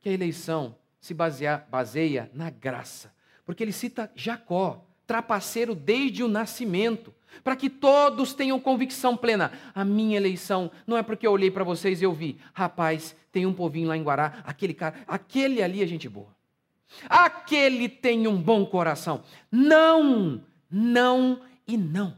que 0.00 0.08
a 0.08 0.12
eleição 0.12 0.76
se 1.00 1.12
baseia, 1.12 1.64
baseia 1.70 2.30
na 2.32 2.50
graça. 2.50 3.12
Porque 3.44 3.62
ele 3.62 3.72
cita 3.72 4.10
Jacó, 4.14 4.84
trapaceiro 5.06 5.74
desde 5.74 6.22
o 6.22 6.28
nascimento, 6.28 7.12
para 7.42 7.56
que 7.56 7.68
todos 7.68 8.32
tenham 8.32 8.60
convicção 8.60 9.16
plena. 9.16 9.52
A 9.74 9.84
minha 9.84 10.16
eleição 10.16 10.70
não 10.86 10.96
é 10.96 11.02
porque 11.02 11.26
eu 11.26 11.32
olhei 11.32 11.50
para 11.50 11.64
vocês 11.64 12.00
e 12.00 12.04
eu 12.04 12.12
vi, 12.12 12.38
rapaz, 12.52 13.16
tem 13.32 13.44
um 13.44 13.52
povinho 13.52 13.88
lá 13.88 13.96
em 13.96 14.02
Guará, 14.02 14.42
aquele 14.44 14.72
cara, 14.72 14.94
aquele 15.06 15.62
ali 15.62 15.82
é 15.82 15.86
gente 15.86 16.08
boa. 16.08 16.34
Aquele 17.08 17.88
tem 17.88 18.26
um 18.26 18.40
bom 18.40 18.64
coração. 18.66 19.22
Não, 19.50 20.42
não 20.70 21.40
e 21.66 21.76
não. 21.76 22.16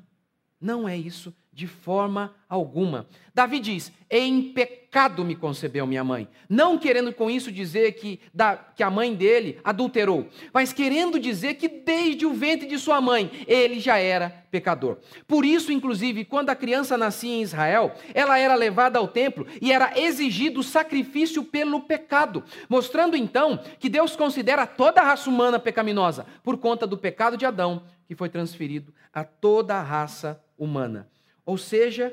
Não 0.60 0.88
é 0.88 0.96
isso 0.96 1.34
de 1.56 1.66
forma 1.66 2.34
alguma. 2.50 3.06
Davi 3.34 3.58
diz: 3.58 3.90
em 4.10 4.52
pecado 4.52 5.24
me 5.24 5.34
concebeu 5.34 5.86
minha 5.86 6.04
mãe. 6.04 6.28
Não 6.50 6.76
querendo 6.76 7.14
com 7.14 7.30
isso 7.30 7.50
dizer 7.50 7.92
que, 7.92 8.20
da, 8.32 8.56
que 8.56 8.82
a 8.82 8.90
mãe 8.90 9.14
dele 9.14 9.58
adulterou, 9.64 10.28
mas 10.52 10.74
querendo 10.74 11.18
dizer 11.18 11.54
que 11.54 11.66
desde 11.66 12.26
o 12.26 12.34
ventre 12.34 12.68
de 12.68 12.78
sua 12.78 13.00
mãe 13.00 13.30
ele 13.46 13.80
já 13.80 13.96
era 13.96 14.28
pecador. 14.50 14.98
Por 15.26 15.46
isso, 15.46 15.72
inclusive, 15.72 16.26
quando 16.26 16.50
a 16.50 16.54
criança 16.54 16.98
nascia 16.98 17.34
em 17.34 17.40
Israel, 17.40 17.94
ela 18.12 18.38
era 18.38 18.54
levada 18.54 18.98
ao 18.98 19.08
templo 19.08 19.46
e 19.62 19.72
era 19.72 19.98
exigido 19.98 20.62
sacrifício 20.62 21.42
pelo 21.42 21.80
pecado, 21.80 22.44
mostrando 22.68 23.16
então 23.16 23.58
que 23.78 23.88
Deus 23.88 24.14
considera 24.14 24.66
toda 24.66 25.00
a 25.00 25.04
raça 25.04 25.30
humana 25.30 25.58
pecaminosa 25.58 26.26
por 26.44 26.58
conta 26.58 26.86
do 26.86 26.98
pecado 26.98 27.38
de 27.38 27.46
Adão, 27.46 27.82
que 28.06 28.14
foi 28.14 28.28
transferido 28.28 28.92
a 29.10 29.24
toda 29.24 29.74
a 29.74 29.82
raça 29.82 30.38
humana. 30.58 31.08
Ou 31.46 31.56
seja, 31.56 32.12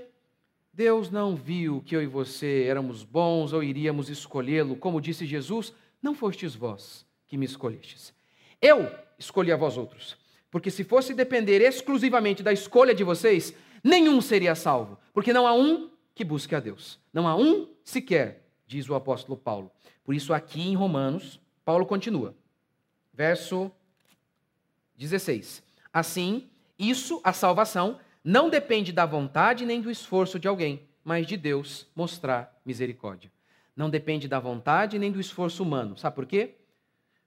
Deus 0.71 1.09
não 1.09 1.35
viu 1.35 1.81
que 1.81 1.95
eu 1.95 2.01
e 2.01 2.07
você 2.07 2.65
éramos 2.65 3.03
bons 3.03 3.51
ou 3.51 3.63
iríamos 3.63 4.07
escolhê-lo, 4.09 4.75
como 4.75 5.01
disse 5.01 5.25
Jesus, 5.25 5.73
não 6.01 6.13
fostes 6.13 6.55
vós 6.55 7.05
que 7.27 7.35
me 7.35 7.45
escolhestes. 7.45 8.13
Eu 8.61 8.89
escolhi 9.17 9.51
a 9.51 9.57
vós 9.57 9.75
outros, 9.75 10.15
porque 10.51 10.69
se 10.69 10.83
fosse 10.83 11.13
depender 11.13 11.61
exclusivamente 11.61 12.43
da 12.43 12.53
escolha 12.53 12.93
de 12.93 13.03
vocês, 13.03 13.55
nenhum 13.83 14.21
seria 14.21 14.53
salvo, 14.53 14.97
porque 15.13 15.33
não 15.33 15.47
há 15.47 15.53
um 15.53 15.89
que 16.13 16.23
busque 16.23 16.53
a 16.53 16.59
Deus. 16.59 16.99
Não 17.11 17.27
há 17.27 17.35
um 17.35 17.67
sequer, 17.83 18.45
diz 18.67 18.87
o 18.87 18.95
apóstolo 18.95 19.37
Paulo. 19.37 19.71
Por 20.03 20.13
isso, 20.13 20.33
aqui 20.33 20.61
em 20.61 20.75
Romanos, 20.75 21.39
Paulo 21.65 21.85
continua. 21.85 22.35
Verso 23.13 23.71
16. 24.97 25.63
Assim, 25.91 26.49
isso, 26.77 27.19
a 27.23 27.33
salvação, 27.33 27.99
não 28.23 28.49
depende 28.49 28.93
da 28.93 29.05
vontade 29.05 29.65
nem 29.65 29.81
do 29.81 29.91
esforço 29.91 30.39
de 30.39 30.47
alguém, 30.47 30.87
mas 31.03 31.27
de 31.27 31.35
Deus 31.35 31.87
mostrar 31.93 32.57
misericórdia. 32.65 33.29
Não 33.75 33.89
depende 33.89 34.27
da 34.27 34.39
vontade 34.39 34.97
nem 34.97 35.11
do 35.11 35.19
esforço 35.19 35.61
humano. 35.61 35.97
Sabe 35.97 36.15
por 36.15 36.25
quê? 36.25 36.55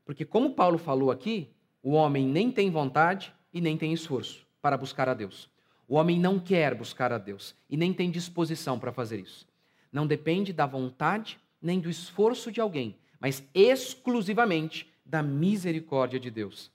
Porque, 0.05 0.25
como 0.25 0.55
Paulo 0.55 0.79
falou 0.79 1.11
aqui, 1.11 1.51
o 1.83 1.91
homem 1.93 2.27
nem 2.27 2.51
tem 2.51 2.71
vontade 2.71 3.33
e 3.53 3.61
nem 3.61 3.77
tem 3.77 3.93
esforço 3.93 4.47
para 4.63 4.79
buscar 4.79 5.09
a 5.09 5.15
Deus. 5.15 5.51
O 5.87 5.97
homem 5.97 6.19
não 6.19 6.39
quer 6.39 6.75
buscar 6.75 7.13
a 7.13 7.19
Deus 7.19 7.55
e 7.69 7.77
nem 7.77 7.93
tem 7.93 8.11
disposição 8.11 8.79
para 8.79 8.93
fazer 8.93 9.21
isso. 9.21 9.47
Não 9.93 10.07
depende 10.07 10.53
da 10.53 10.67
vontade 10.67 11.39
nem 11.61 11.79
do 11.79 11.91
esforço 11.91 12.51
de 12.51 12.61
alguém, 12.61 12.97
mas 13.21 13.47
exclusivamente 13.55 14.91
da 15.05 15.23
misericórdia 15.23 16.19
de 16.19 16.31
Deus. 16.31 16.71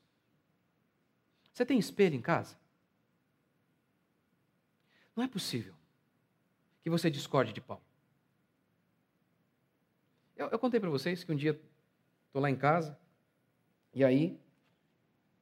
Você 1.54 1.66
tem 1.66 1.80
espelho 1.80 2.16
em 2.16 2.22
casa? 2.22 2.61
Não 5.16 5.24
é 5.24 5.28
possível 5.28 5.74
que 6.84 6.90
você 6.90 7.10
discorde 7.10 7.54
de 7.54 7.62
Paulo. 7.62 7.84
Eu, 10.36 10.48
eu 10.50 10.60
contei 10.60 10.80
para 10.80 10.90
vocês 10.90 11.24
que 11.24 11.32
um 11.32 11.36
dia 11.36 11.60
estou 12.28 12.42
lá 12.42 12.50
em 12.50 12.56
casa, 12.56 12.98
e 13.94 14.04
aí, 14.04 14.40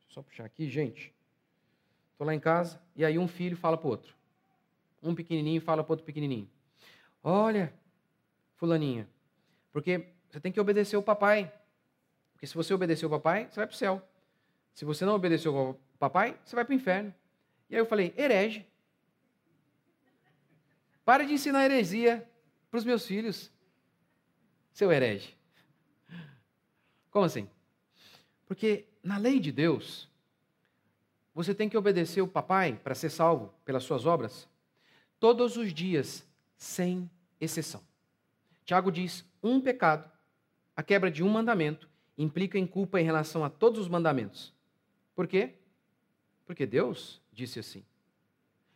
só 0.07 0.21
puxar 0.21 0.45
aqui, 0.45 0.69
gente. 0.69 1.13
Estou 2.11 2.25
lá 2.25 2.33
em 2.33 2.39
casa, 2.39 2.81
e 2.95 3.05
aí 3.05 3.17
um 3.17 3.27
filho 3.27 3.55
fala 3.55 3.77
para 3.77 3.87
outro. 3.87 4.15
Um 5.01 5.15
pequenininho 5.15 5.61
fala 5.61 5.83
para 5.83 5.93
outro 5.93 6.05
pequenininho. 6.05 6.49
Olha, 7.23 7.73
fulaninha, 8.55 9.07
porque 9.71 10.05
você 10.29 10.39
tem 10.39 10.51
que 10.51 10.59
obedecer 10.59 10.97
o 10.97 11.03
papai. 11.03 11.51
Porque 12.33 12.47
se 12.47 12.55
você 12.55 12.73
obedecer 12.73 13.05
o 13.05 13.09
papai, 13.09 13.47
você 13.49 13.55
vai 13.55 13.67
para 13.67 13.73
o 13.73 13.77
céu. 13.77 14.01
Se 14.73 14.85
você 14.85 15.05
não 15.05 15.13
obedecer 15.13 15.49
o 15.49 15.75
papai, 15.97 16.39
você 16.43 16.55
vai 16.55 16.63
para 16.63 16.71
o 16.73 16.75
inferno. 16.75 17.13
E 17.69 17.75
aí 17.75 17.81
eu 17.81 17.85
falei, 17.85 18.13
herege. 18.17 18.65
Para 21.09 21.25
de 21.25 21.33
ensinar 21.33 21.65
heresia 21.65 22.29
para 22.69 22.77
os 22.77 22.85
meus 22.85 23.03
filhos, 23.03 23.51
seu 24.71 24.91
herege. 24.91 25.35
Como 27.09 27.25
assim? 27.25 27.49
Porque 28.45 28.85
na 29.01 29.17
lei 29.17 29.39
de 29.39 29.51
Deus, 29.51 30.07
você 31.33 31.55
tem 31.55 31.67
que 31.67 31.75
obedecer 31.75 32.21
o 32.21 32.27
papai 32.27 32.79
para 32.83 32.93
ser 32.93 33.09
salvo 33.09 33.51
pelas 33.65 33.85
suas 33.85 34.05
obras 34.05 34.47
todos 35.19 35.57
os 35.57 35.73
dias, 35.73 36.23
sem 36.55 37.09
exceção. 37.41 37.81
Tiago 38.63 38.91
diz: 38.91 39.25
um 39.41 39.59
pecado, 39.59 40.07
a 40.75 40.83
quebra 40.83 41.09
de 41.09 41.23
um 41.23 41.29
mandamento, 41.29 41.89
implica 42.19 42.59
em 42.59 42.67
culpa 42.67 43.01
em 43.01 43.03
relação 43.03 43.43
a 43.43 43.49
todos 43.49 43.79
os 43.79 43.87
mandamentos. 43.87 44.53
Por 45.15 45.27
quê? 45.27 45.55
Porque 46.45 46.67
Deus 46.67 47.19
disse 47.33 47.57
assim. 47.57 47.83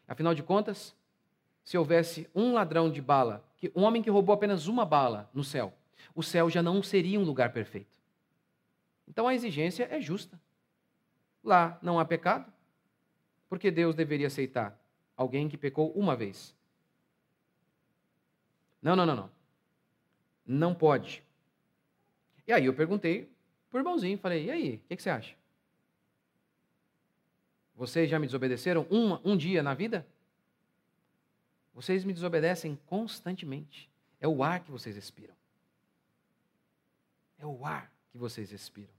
Afinal 0.08 0.34
de 0.34 0.41
contas, 0.41 0.96
se 1.63 1.78
houvesse 1.78 2.30
um 2.36 2.54
ladrão 2.54 2.91
de 2.91 3.02
bala, 3.02 3.43
um 3.76 3.84
homem 3.84 4.02
que 4.02 4.10
roubou 4.10 4.34
apenas 4.34 4.67
uma 4.67 4.86
bala 4.86 5.30
no 5.34 5.43
céu, 5.43 5.73
o 6.13 6.21
céu 6.21 6.49
já 6.49 6.62
não 6.62 6.84
seria 6.84 7.19
um 7.19 7.23
lugar 7.23 7.54
perfeito. 7.54 7.97
Então 9.08 9.28
a 9.28 9.34
exigência 9.34 9.88
é 9.89 10.02
justa. 10.02 10.39
Lá 11.43 11.78
não 11.82 11.99
há 11.99 12.06
pecado, 12.06 12.52
Por 13.49 13.60
que 13.60 13.69
Deus 13.69 13.93
deveria 13.93 14.26
aceitar 14.26 14.80
alguém 15.15 15.47
que 15.47 15.56
pecou 15.56 15.91
uma 15.91 16.15
vez? 16.15 16.56
Não, 18.82 18.95
não, 18.95 19.06
não, 19.06 19.15
não. 19.15 19.30
Não 20.43 20.73
pode. 20.73 21.23
E 22.47 22.52
aí 22.52 22.65
eu 22.65 22.73
perguntei 22.73 23.32
pro 23.69 23.80
irmãozinho, 23.80 24.17
falei, 24.17 24.45
e 24.45 24.52
aí, 24.52 24.76
o 24.76 24.88
que, 24.88 24.95
que, 24.95 25.04
você 25.04 25.10
acha? 25.12 25.36
Vocês 27.76 28.10
já 28.10 28.17
me 28.17 28.26
desobedeceram 28.26 28.88
um, 28.89 29.19
um 29.23 29.38
dia 29.38 29.62
na 29.62 29.73
vida? 29.73 30.06
Vocês 31.74 32.04
me 32.04 32.14
desobedecem 32.14 32.78
constantemente. 32.86 33.90
É 34.20 34.28
o 34.28 34.44
ar 34.44 34.60
que 34.60 34.72
vocês 34.72 34.96
respiram. 34.96 35.34
É 37.38 37.46
o 37.46 37.66
ar 37.66 37.92
que 38.12 38.18
vocês 38.18 38.52
respiram. 38.52 38.94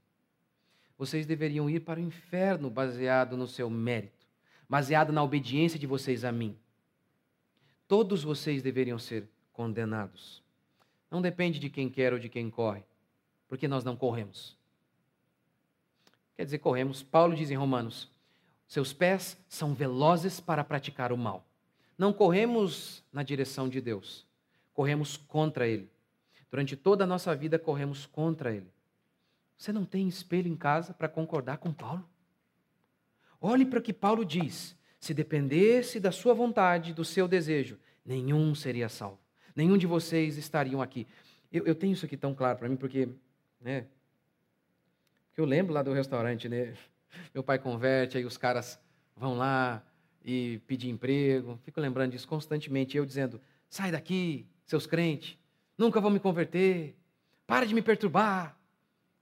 Vocês 0.97 1.25
deveriam 1.25 1.69
ir 1.69 1.81
para 1.81 1.99
o 1.99 2.03
inferno 2.03 2.69
baseado 2.69 3.35
no 3.35 3.47
seu 3.47 3.69
mérito, 3.69 4.25
baseado 4.67 5.11
na 5.11 5.23
obediência 5.23 5.79
de 5.79 5.87
vocês 5.87 6.23
a 6.23 6.31
mim. 6.31 6.57
Todos 7.87 8.23
vocês 8.23 8.61
deveriam 8.61 8.97
ser 8.97 9.27
condenados. 9.51 10.43
Não 11.09 11.21
depende 11.21 11.59
de 11.59 11.69
quem 11.69 11.89
quer 11.89 12.13
ou 12.13 12.19
de 12.19 12.29
quem 12.29 12.49
corre, 12.49 12.83
porque 13.47 13.67
nós 13.67 13.83
não 13.83 13.95
corremos. 13.95 14.57
Quer 16.35 16.45
dizer, 16.45 16.59
corremos. 16.59 17.01
Paulo 17.01 17.35
diz 17.35 17.49
em 17.49 17.55
Romanos: 17.55 18.09
seus 18.67 18.91
pés 18.91 19.37
são 19.47 19.73
velozes 19.73 20.39
para 20.39 20.63
praticar 20.63 21.11
o 21.11 21.17
mal. 21.17 21.45
Não 21.97 22.11
corremos 22.11 23.03
na 23.11 23.23
direção 23.23 23.69
de 23.69 23.79
Deus, 23.79 24.25
corremos 24.73 25.15
contra 25.17 25.67
Ele. 25.67 25.89
Durante 26.51 26.75
toda 26.75 27.03
a 27.03 27.07
nossa 27.07 27.35
vida, 27.35 27.57
corremos 27.57 28.05
contra 28.05 28.53
Ele. 28.53 28.71
Você 29.57 29.71
não 29.71 29.85
tem 29.85 30.07
espelho 30.07 30.47
em 30.47 30.55
casa 30.55 30.93
para 30.93 31.07
concordar 31.07 31.57
com 31.57 31.73
Paulo? 31.73 32.07
Olhe 33.39 33.65
para 33.65 33.79
o 33.79 33.81
que 33.81 33.93
Paulo 33.93 34.25
diz: 34.25 34.75
se 34.99 35.13
dependesse 35.13 35.99
da 35.99 36.11
sua 36.11 36.33
vontade, 36.33 36.93
do 36.93 37.05
seu 37.05 37.27
desejo, 37.27 37.79
nenhum 38.05 38.53
seria 38.53 38.89
salvo. 38.89 39.19
Nenhum 39.55 39.77
de 39.77 39.87
vocês 39.87 40.37
estariam 40.37 40.81
aqui. 40.81 41.07
Eu, 41.51 41.65
eu 41.65 41.75
tenho 41.75 41.93
isso 41.93 42.05
aqui 42.05 42.17
tão 42.17 42.35
claro 42.35 42.57
para 42.57 42.67
mim, 42.67 42.75
porque, 42.75 43.07
né? 43.61 43.85
Eu 45.37 45.45
lembro 45.45 45.73
lá 45.73 45.81
do 45.81 45.93
restaurante, 45.93 46.49
né? 46.49 46.75
Meu 47.33 47.43
pai 47.43 47.59
converte, 47.59 48.17
aí 48.17 48.25
os 48.25 48.37
caras 48.37 48.79
vão 49.15 49.37
lá 49.37 49.81
e 50.25 50.59
pedir 50.65 50.89
emprego. 50.89 51.59
Fico 51.63 51.79
lembrando 51.79 52.11
disso 52.11 52.27
constantemente. 52.27 52.97
Eu 52.97 53.05
dizendo: 53.05 53.39
sai 53.69 53.91
daqui, 53.91 54.47
seus 54.65 54.87
crentes, 54.87 55.37
nunca 55.77 56.01
vão 56.01 56.09
me 56.09 56.19
converter. 56.19 56.95
Para 57.45 57.65
de 57.67 57.75
me 57.75 57.81
perturbar. 57.81 58.57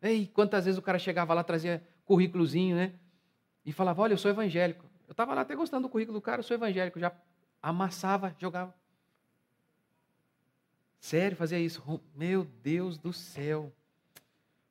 Ei, 0.02 0.28
quantas 0.34 0.64
vezes 0.64 0.78
o 0.78 0.82
cara 0.82 0.98
chegava 0.98 1.34
lá, 1.34 1.44
trazia 1.44 1.84
currículozinho, 2.06 2.78
né? 2.78 2.94
E 3.66 3.74
falava: 3.74 4.02
olha, 4.02 4.14
eu 4.14 4.18
sou 4.18 4.32
evangélico. 4.32 4.86
Eu 5.06 5.12
estava 5.12 5.34
lá 5.34 5.42
até 5.42 5.56
gostando 5.56 5.88
do 5.88 5.92
currículo 5.92 6.18
do 6.18 6.22
cara, 6.22 6.40
eu 6.40 6.44
sou 6.44 6.56
evangélico. 6.56 7.00
Já 7.00 7.12
amassava, 7.62 8.34
jogava. 8.40 8.74
Sério, 11.00 11.36
fazia 11.36 11.60
isso. 11.60 12.02
Meu 12.16 12.48
Deus 12.64 12.98
do 12.98 13.12
céu. 13.12 13.74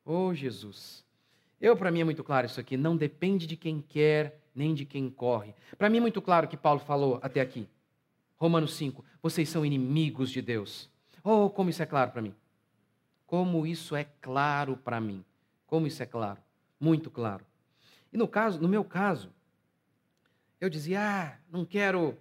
Oh, 0.02 0.32
Jesus. 0.32 1.04
Eu, 1.60 1.76
para 1.76 1.90
mim, 1.90 2.00
é 2.00 2.04
muito 2.04 2.24
claro 2.24 2.46
isso 2.46 2.58
aqui. 2.58 2.76
Não 2.76 2.96
depende 2.96 3.46
de 3.46 3.54
quem 3.54 3.82
quer, 3.82 4.41
nem 4.54 4.74
de 4.74 4.84
quem 4.84 5.10
corre. 5.10 5.54
Para 5.78 5.88
mim, 5.88 5.98
é 5.98 6.00
muito 6.00 6.20
claro 6.20 6.46
o 6.46 6.48
que 6.48 6.56
Paulo 6.56 6.80
falou 6.80 7.18
até 7.22 7.40
aqui. 7.40 7.68
Romanos 8.36 8.74
5. 8.74 9.04
Vocês 9.22 9.48
são 9.48 9.64
inimigos 9.64 10.30
de 10.30 10.42
Deus. 10.42 10.90
Oh, 11.22 11.48
como 11.48 11.70
isso 11.70 11.82
é 11.82 11.86
claro 11.86 12.10
para 12.10 12.22
mim. 12.22 12.34
Como 13.26 13.66
isso 13.66 13.94
é 13.94 14.04
claro 14.20 14.76
para 14.76 15.00
mim. 15.00 15.24
Como 15.66 15.86
isso 15.86 16.02
é 16.02 16.06
claro. 16.06 16.40
Muito 16.78 17.10
claro. 17.10 17.44
E 18.12 18.16
no 18.16 18.28
caso, 18.28 18.60
no 18.60 18.68
meu 18.68 18.84
caso, 18.84 19.32
eu 20.60 20.68
dizia: 20.68 21.00
"Ah, 21.00 21.38
não 21.50 21.64
quero 21.64 22.18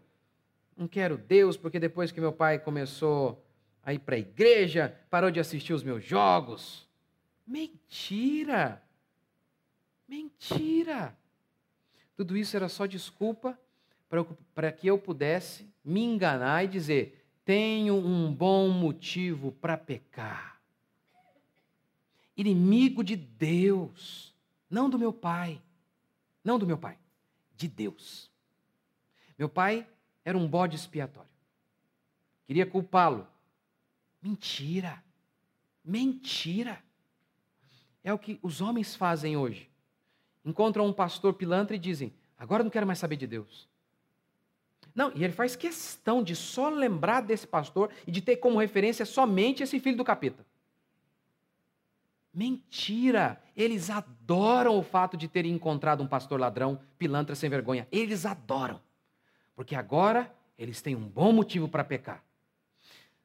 não 0.78 0.88
quero 0.88 1.18
Deus, 1.18 1.58
porque 1.58 1.80
depois 1.80 2.12
que 2.12 2.20
meu 2.20 2.32
pai 2.34 2.58
começou 2.58 3.46
a 3.84 3.94
ir 3.94 4.00
para 4.00 4.16
a 4.16 4.20
igreja, 4.20 4.96
parou 5.10 5.30
de 5.30 5.40
assistir 5.40 5.74
os 5.74 5.84
meus 5.84 6.04
jogos. 6.04 6.88
Mentira! 7.46 8.82
Mentira! 10.08 11.16
Tudo 12.22 12.38
isso 12.38 12.56
era 12.56 12.70
só 12.70 12.86
desculpa 12.86 13.60
para 14.54 14.72
que 14.72 14.86
eu 14.86 14.96
pudesse 14.96 15.68
me 15.84 16.04
enganar 16.04 16.64
e 16.64 16.68
dizer: 16.68 17.28
tenho 17.44 17.96
um 17.96 18.32
bom 18.32 18.70
motivo 18.70 19.52
para 19.54 19.76
pecar. 19.76 20.62
Inimigo 22.38 23.04
de 23.04 23.16
Deus, 23.16 24.36
não 24.70 24.88
do 24.88 25.00
meu 25.00 25.12
pai, 25.12 25.60
não 26.44 26.60
do 26.60 26.68
meu 26.68 26.78
pai, 26.78 26.96
de 27.56 27.68
Deus. 27.68 28.30
Meu 29.36 29.50
pai 29.50 29.88
era 30.24 30.38
um 30.38 30.48
bode 30.48 30.76
expiatório. 30.76 31.28
Queria 32.46 32.68
culpá-lo 32.68 33.28
Mentira. 34.22 35.04
Mentira. 35.84 36.84
É 38.04 38.14
o 38.14 38.20
que 38.20 38.38
os 38.44 38.62
homens 38.62 38.96
fazem 38.96 39.36
hoje. 39.36 39.71
Encontram 40.44 40.86
um 40.86 40.94
pastor 40.94 41.34
pilantra 41.34 41.76
e 41.76 41.80
dizem: 41.80 42.14
agora 42.38 42.64
não 42.64 42.72
quero 42.72 42.88
mais 42.88 43.00
saber 43.00 43.16
de 43.16 43.28
Deus. 43.28 43.70
Não, 44.94 45.12
e 45.16 45.24
ele 45.24 45.34
faz 45.34 45.56
questão 45.56 46.22
de 46.22 46.36
só 46.36 46.70
lembrar 46.70 47.22
desse 47.22 47.48
pastor 47.48 47.90
e 48.06 48.12
de 48.12 48.22
ter 48.22 48.38
como 48.38 48.60
referência 48.60 49.06
somente 49.06 49.64
esse 49.64 49.80
filho 49.80 49.98
do 49.98 50.04
capeta. 50.04 50.46
Mentira! 52.34 53.42
Eles 53.56 53.90
adoram 53.90 54.78
o 54.78 54.84
fato 54.84 55.16
de 55.18 55.28
terem 55.28 55.52
encontrado 55.52 56.02
um 56.02 56.08
pastor 56.08 56.40
ladrão, 56.40 56.80
pilantra 56.98 57.36
sem 57.36 57.50
vergonha. 57.50 57.88
Eles 57.92 58.26
adoram. 58.26 58.82
Porque 59.56 59.76
agora 59.76 60.34
eles 60.58 60.82
têm 60.82 60.96
um 60.96 61.08
bom 61.08 61.32
motivo 61.32 61.68
para 61.68 61.84
pecar. 61.84 62.24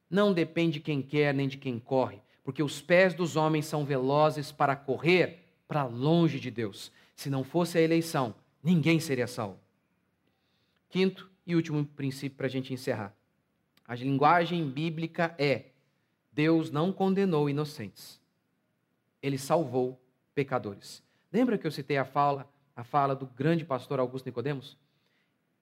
Não 0.09 0.33
depende 0.33 0.73
de 0.73 0.79
quem 0.79 1.01
quer 1.01 1.33
nem 1.33 1.47
de 1.47 1.57
quem 1.57 1.79
corre, 1.79 2.21
porque 2.43 2.63
os 2.63 2.81
pés 2.81 3.13
dos 3.13 3.35
homens 3.35 3.65
são 3.65 3.83
velozes 3.85 4.51
para 4.51 4.75
correr 4.75 5.39
para 5.67 5.83
longe 5.83 6.39
de 6.39 6.49
Deus. 6.49 6.91
Se 7.17 7.29
não 7.29 7.43
fosse 7.43 7.77
a 7.77 7.81
eleição, 7.81 8.33
ninguém 8.63 8.97
seria 9.01 9.27
salvo. 9.27 9.59
Quinto 10.87 11.29
e 11.45 11.53
último 11.53 11.85
princípio 11.85 12.37
para 12.37 12.45
a 12.45 12.49
gente 12.49 12.73
encerrar. 12.73 13.13
A 13.85 13.93
linguagem 13.93 14.69
bíblica 14.69 15.35
é: 15.37 15.65
Deus 16.31 16.71
não 16.71 16.93
condenou 16.93 17.49
inocentes, 17.49 18.21
ele 19.21 19.37
salvou 19.37 20.01
pecadores. 20.33 21.03
Lembra 21.29 21.57
que 21.57 21.67
eu 21.67 21.71
citei 21.71 21.97
a 21.97 22.05
fala, 22.05 22.49
a 22.73 22.85
fala 22.85 23.13
do 23.13 23.25
grande 23.25 23.65
pastor 23.65 23.99
Augusto 23.99 24.27
Nicodemos? 24.27 24.77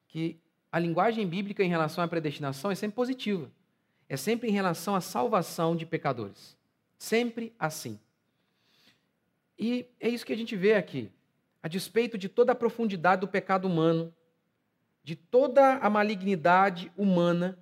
Que 0.08 0.39
a 0.72 0.78
linguagem 0.78 1.26
bíblica 1.28 1.63
em 1.63 1.70
relação 1.70 2.04
à 2.04 2.08
predestinação 2.08 2.70
é 2.70 2.76
sempre 2.76 2.96
positiva 2.96 3.50
é 4.08 4.15
sempre 4.15 4.50
em 4.50 4.52
relação 4.52 4.96
à 4.96 5.02
salvação 5.02 5.76
de 5.76 5.86
pecadores. 5.86 6.58
Sempre 6.98 7.54
assim. 7.58 8.00
E 9.58 9.86
é 10.00 10.10
isso 10.10 10.26
que 10.26 10.34
a 10.34 10.38
gente 10.38 10.56
vê 10.56 10.74
aqui. 10.74 11.12
A 11.65 11.67
despeito 11.67 12.15
de 12.15 12.30
toda 12.30 12.51
a 12.51 12.56
profundidade 12.56 13.21
do 13.21 13.28
pecado 13.28 13.67
humano, 13.67 14.13
de 15.04 15.15
toda 15.15 15.78
a 15.78 15.89
malignidade 15.89 16.91
humana, 16.95 17.58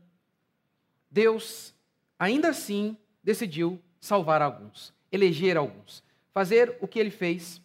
Deus, 1.10 1.74
ainda 2.20 2.50
assim, 2.50 2.98
decidiu 3.24 3.82
salvar 4.02 4.42
alguns, 4.42 4.94
eleger 5.10 5.56
alguns, 5.56 6.04
fazer 6.34 6.78
o 6.82 6.88
que 6.88 7.00
ele 7.00 7.12
fez 7.12 7.62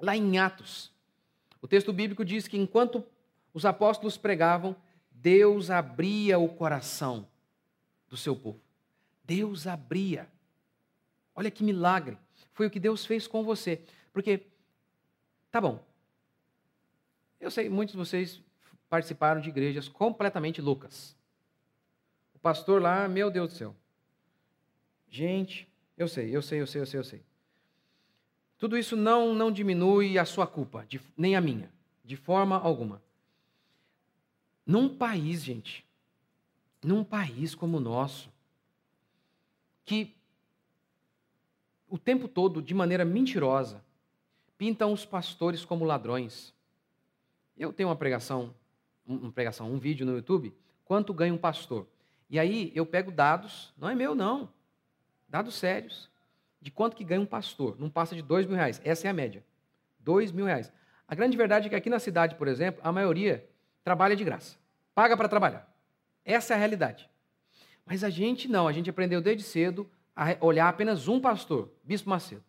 lá 0.00 0.16
em 0.16 0.38
Atos. 0.38 0.90
O 1.60 1.68
texto 1.68 1.92
bíblico 1.92 2.24
diz 2.24 2.48
que 2.48 2.56
enquanto 2.56 3.04
os 3.52 3.66
apóstolos 3.66 4.16
pregavam, 4.16 4.74
Deus 5.10 5.68
abria 5.68 6.38
o 6.38 6.48
coração 6.48 7.28
do 8.08 8.16
seu 8.16 8.34
povo. 8.34 8.62
Deus 9.24 9.66
abria. 9.66 10.26
Olha 11.34 11.50
que 11.50 11.62
milagre. 11.62 12.16
Foi 12.54 12.66
o 12.66 12.70
que 12.70 12.80
Deus 12.80 13.04
fez 13.04 13.26
com 13.26 13.44
você. 13.44 13.82
Porque, 14.10 14.46
tá 15.50 15.60
bom. 15.60 15.84
Eu 17.40 17.50
sei, 17.50 17.68
muitos 17.68 17.92
de 17.92 17.98
vocês 17.98 18.42
participaram 18.88 19.40
de 19.40 19.48
igrejas 19.48 19.88
completamente 19.88 20.60
loucas. 20.60 21.16
O 22.34 22.38
pastor 22.38 22.82
lá, 22.82 23.08
meu 23.08 23.30
Deus 23.30 23.52
do 23.52 23.56
céu. 23.56 23.76
Gente, 25.08 25.68
eu 25.96 26.08
sei, 26.08 26.34
eu 26.34 26.42
sei, 26.42 26.60
eu 26.60 26.66
sei, 26.66 26.80
eu 26.80 26.86
sei, 26.86 27.00
eu 27.00 27.04
sei. 27.04 27.22
Tudo 28.58 28.76
isso 28.76 28.94
não, 28.94 29.34
não 29.34 29.50
diminui 29.50 30.18
a 30.18 30.24
sua 30.24 30.46
culpa, 30.46 30.84
de, 30.86 31.00
nem 31.16 31.34
a 31.34 31.40
minha, 31.40 31.72
de 32.04 32.16
forma 32.16 32.58
alguma. 32.58 33.02
Num 34.66 34.88
país, 34.88 35.42
gente, 35.42 35.84
num 36.82 37.02
país 37.02 37.54
como 37.54 37.78
o 37.78 37.80
nosso, 37.80 38.30
que 39.84 40.14
o 41.88 41.98
tempo 41.98 42.28
todo, 42.28 42.62
de 42.62 42.74
maneira 42.74 43.04
mentirosa, 43.04 43.82
pintam 44.60 44.92
os 44.92 45.06
pastores 45.06 45.64
como 45.64 45.86
ladrões. 45.86 46.52
Eu 47.56 47.72
tenho 47.72 47.88
uma 47.88 47.96
pregação, 47.96 48.54
uma 49.06 49.32
pregação, 49.32 49.72
um 49.72 49.78
vídeo 49.78 50.04
no 50.04 50.14
YouTube, 50.14 50.54
quanto 50.84 51.14
ganha 51.14 51.32
um 51.32 51.38
pastor. 51.38 51.86
E 52.28 52.38
aí 52.38 52.70
eu 52.74 52.84
pego 52.84 53.10
dados, 53.10 53.72
não 53.78 53.88
é 53.88 53.94
meu 53.94 54.14
não, 54.14 54.50
dados 55.26 55.54
sérios, 55.54 56.10
de 56.60 56.70
quanto 56.70 56.94
que 56.94 57.02
ganha 57.02 57.22
um 57.22 57.26
pastor. 57.26 57.80
Não 57.80 57.88
passa 57.88 58.14
de 58.14 58.20
dois 58.20 58.44
mil 58.44 58.54
reais. 58.54 58.82
Essa 58.84 59.06
é 59.06 59.10
a 59.10 59.14
média. 59.14 59.42
Dois 59.98 60.30
mil 60.30 60.44
reais. 60.44 60.70
A 61.08 61.14
grande 61.14 61.38
verdade 61.38 61.68
é 61.68 61.70
que 61.70 61.74
aqui 61.74 61.88
na 61.88 61.98
cidade, 61.98 62.34
por 62.34 62.46
exemplo, 62.46 62.82
a 62.84 62.92
maioria 62.92 63.48
trabalha 63.82 64.14
de 64.14 64.24
graça. 64.24 64.58
Paga 64.94 65.16
para 65.16 65.26
trabalhar. 65.26 65.74
Essa 66.22 66.52
é 66.52 66.56
a 66.56 66.58
realidade. 66.58 67.08
Mas 67.86 68.04
a 68.04 68.10
gente 68.10 68.46
não, 68.46 68.68
a 68.68 68.72
gente 68.72 68.90
aprendeu 68.90 69.22
desde 69.22 69.42
cedo 69.42 69.90
a 70.14 70.36
olhar 70.38 70.68
apenas 70.68 71.08
um 71.08 71.18
pastor, 71.18 71.72
Bispo 71.82 72.10
Macedo. 72.10 72.44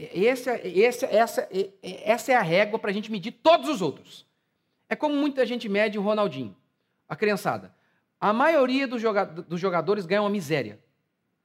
Esse, 0.00 0.50
esse, 0.50 1.04
essa, 1.04 1.46
essa 1.82 2.32
é 2.32 2.34
a 2.34 2.40
régua 2.40 2.78
para 2.78 2.90
a 2.90 2.94
gente 2.94 3.12
medir 3.12 3.32
todos 3.32 3.68
os 3.68 3.82
outros. 3.82 4.26
É 4.88 4.96
como 4.96 5.14
muita 5.14 5.44
gente 5.44 5.68
mede 5.68 5.98
o 5.98 6.02
Ronaldinho, 6.02 6.56
a 7.06 7.14
criançada. 7.14 7.74
A 8.18 8.32
maioria 8.32 8.88
dos 8.88 9.60
jogadores 9.60 10.06
ganha 10.06 10.22
uma 10.22 10.30
miséria. 10.30 10.80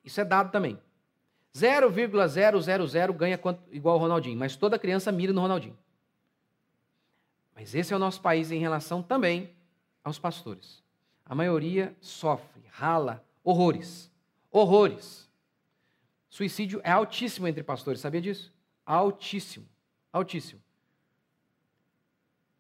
Isso 0.05 0.21
é 0.21 0.25
dado 0.25 0.51
também. 0.51 0.79
0,000 1.53 3.13
ganha 3.13 3.39
igual 3.71 3.97
o 3.97 3.99
Ronaldinho, 3.99 4.37
mas 4.37 4.55
toda 4.55 4.79
criança 4.79 5.11
mira 5.11 5.33
no 5.33 5.41
Ronaldinho. 5.41 5.77
Mas 7.53 7.75
esse 7.75 7.93
é 7.93 7.95
o 7.95 7.99
nosso 7.99 8.21
país 8.21 8.51
em 8.51 8.59
relação 8.59 9.03
também 9.03 9.49
aos 10.03 10.17
pastores. 10.17 10.81
A 11.25 11.35
maioria 11.35 11.95
sofre, 11.99 12.63
rala 12.69 13.23
horrores. 13.43 14.11
Horrores. 14.49 15.24
Suicídio 16.35 16.81
é 16.83 16.91
altíssimo 16.91 17.47
entre 17.47 17.63
pastores, 17.63 18.01
sabia 18.01 18.19
disso? 18.19 18.53
Altíssimo. 18.85 19.65
Altíssimo. 20.11 20.61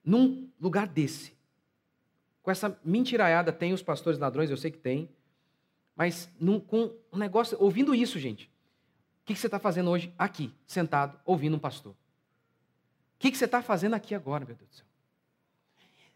Num 0.01 0.49
lugar 0.61 0.87
desse, 0.87 1.35
com 2.41 2.49
essa 2.49 2.79
mentiraiada, 2.85 3.51
tem 3.51 3.73
os 3.73 3.83
pastores 3.83 4.17
ladrões, 4.17 4.49
eu 4.49 4.55
sei 4.55 4.71
que 4.71 4.77
tem, 4.77 5.09
mas 5.93 6.31
num, 6.39 6.57
com 6.57 6.95
um 7.11 7.17
negócio, 7.17 7.57
ouvindo 7.59 7.93
isso, 7.93 8.17
gente, 8.17 8.45
o 8.45 9.25
que, 9.25 9.33
que 9.33 9.39
você 9.41 9.47
está 9.47 9.59
fazendo 9.59 9.89
hoje 9.89 10.13
aqui, 10.17 10.53
sentado, 10.65 11.19
ouvindo 11.25 11.57
um 11.57 11.59
pastor? 11.59 11.91
O 11.91 11.97
que, 13.19 13.29
que 13.29 13.37
você 13.37 13.43
está 13.43 13.61
fazendo 13.61 13.95
aqui 13.95 14.15
agora, 14.15 14.45
meu 14.45 14.55
Deus 14.55 14.69
do 14.69 14.75
céu? 14.77 14.85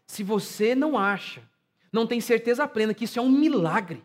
Se 0.06 0.24
você 0.24 0.74
não 0.74 0.96
acha, 0.96 1.46
não 1.92 2.06
tem 2.06 2.22
certeza 2.22 2.66
plena 2.66 2.94
que 2.94 3.04
isso 3.04 3.18
é 3.18 3.22
um 3.22 3.28
milagre, 3.28 4.02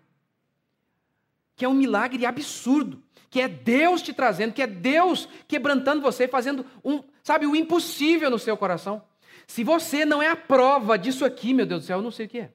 que 1.55 1.63
é 1.63 1.69
um 1.69 1.73
milagre 1.73 2.25
absurdo, 2.25 3.01
que 3.35 3.41
é 3.41 3.49
Deus 3.49 4.01
te 4.01 4.13
trazendo, 4.13 4.53
que 4.53 4.61
é 4.61 4.67
Deus 4.67 5.27
quebrantando 5.45 6.01
você, 6.01 6.25
fazendo 6.25 6.65
um, 6.81 7.03
sabe, 7.21 7.45
o 7.45 7.53
impossível 7.53 8.29
no 8.29 8.39
seu 8.39 8.55
coração. 8.55 9.03
Se 9.45 9.61
você 9.61 10.05
não 10.05 10.23
é 10.23 10.29
a 10.29 10.37
prova 10.37 10.97
disso 10.97 11.25
aqui, 11.25 11.53
meu 11.53 11.65
Deus 11.65 11.81
do 11.81 11.85
céu, 11.85 11.97
eu 11.97 12.01
não 12.01 12.11
sei 12.11 12.27
o 12.27 12.29
que 12.29 12.39
é. 12.39 12.53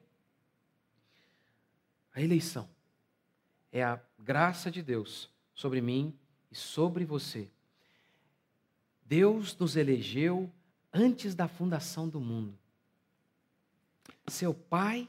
A 2.15 2.19
eleição 2.19 2.67
é 3.71 3.83
a 3.83 4.01
graça 4.17 4.71
de 4.71 4.81
Deus 4.81 5.29
sobre 5.53 5.81
mim 5.81 6.17
e 6.51 6.55
sobre 6.55 7.05
você. 7.05 7.47
Deus 9.05 9.55
nos 9.55 9.75
elegeu 9.75 10.51
antes 10.91 11.35
da 11.35 11.47
fundação 11.47 12.09
do 12.09 12.19
mundo. 12.19 12.57
Seu 14.25 14.51
pai 14.51 15.07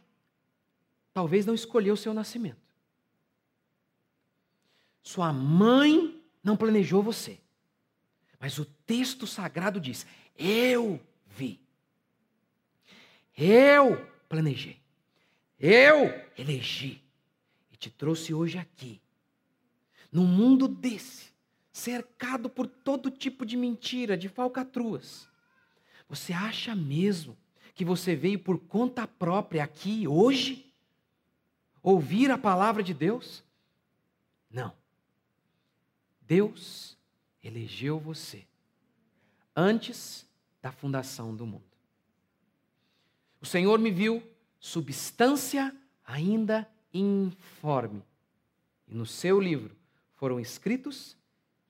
talvez 1.15 1.47
não 1.47 1.55
escolheu 1.55 1.95
o 1.95 1.97
seu 1.97 2.13
nascimento. 2.13 2.62
Sua 5.03 5.33
mãe 5.33 6.23
não 6.43 6.57
planejou 6.57 7.03
você. 7.03 7.39
Mas 8.39 8.59
o 8.59 8.65
texto 8.65 9.27
sagrado 9.27 9.81
diz: 9.81 10.07
Eu 10.37 11.01
vi. 11.27 11.61
Eu 13.37 14.07
planejei. 14.29 14.81
Eu 15.59 16.07
elegi. 16.37 17.03
E 17.71 17.77
te 17.77 17.91
trouxe 17.91 18.33
hoje 18.33 18.59
aqui. 18.59 19.01
Num 20.11 20.27
mundo 20.27 20.69
desse, 20.69 21.33
cercado 21.73 22.51
por 22.51 22.67
todo 22.67 23.11
tipo 23.11 23.47
de 23.47 23.57
mentira, 23.57 24.17
de 24.17 24.29
falcatruas. 24.29 25.29
Você 26.09 26.33
acha 26.33 26.75
mesmo 26.75 27.37
que 27.75 27.85
você 27.85 28.15
veio 28.15 28.39
por 28.39 28.59
conta 28.59 29.07
própria 29.07 29.65
aqui 29.65 30.07
hoje? 30.07 30.71
Ouvir 31.83 32.31
a 32.31 32.37
palavra 32.37 32.83
de 32.83 32.93
Deus? 32.93 33.43
Não. 34.51 34.82
Deus 36.33 36.97
elegeu 37.45 38.01
você 38.01 38.47
antes 39.55 40.27
da 40.63 40.73
fundação 40.73 41.37
do 41.37 41.45
mundo. 41.45 41.77
O 43.39 43.45
Senhor 43.45 43.79
me 43.79 43.91
viu 43.91 44.23
substância 44.59 45.77
ainda 46.03 46.67
informe. 46.95 48.03
E 48.89 48.95
no 48.95 49.05
seu 49.05 49.39
livro 49.39 49.77
foram 50.15 50.41
escritos 50.41 51.19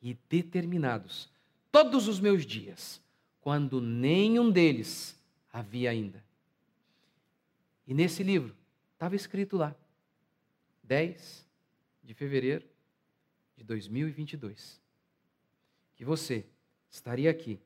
e 0.00 0.16
determinados 0.28 1.28
todos 1.72 2.06
os 2.06 2.20
meus 2.20 2.46
dias, 2.46 3.02
quando 3.40 3.80
nenhum 3.80 4.48
deles 4.48 5.20
havia 5.52 5.90
ainda. 5.90 6.22
E 7.84 7.92
nesse 7.92 8.22
livro 8.22 8.54
estava 8.92 9.16
escrito 9.16 9.56
lá, 9.56 9.74
10 10.84 11.44
de 12.04 12.14
fevereiro 12.14 12.71
de 13.62 13.68
2022, 13.68 14.80
que 15.94 16.04
você 16.04 16.44
estaria 16.90 17.30
aqui 17.30 17.60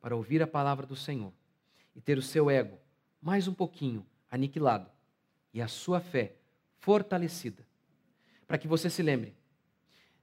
para 0.00 0.14
ouvir 0.14 0.40
a 0.40 0.46
palavra 0.46 0.86
do 0.86 0.94
Senhor 0.94 1.32
e 1.94 2.00
ter 2.00 2.16
o 2.16 2.22
seu 2.22 2.48
ego 2.48 2.78
mais 3.20 3.48
um 3.48 3.52
pouquinho 3.52 4.06
aniquilado 4.30 4.88
e 5.52 5.60
a 5.60 5.66
sua 5.66 6.00
fé 6.00 6.36
fortalecida, 6.78 7.66
para 8.46 8.56
que 8.56 8.68
você 8.68 8.88
se 8.88 9.02
lembre: 9.02 9.34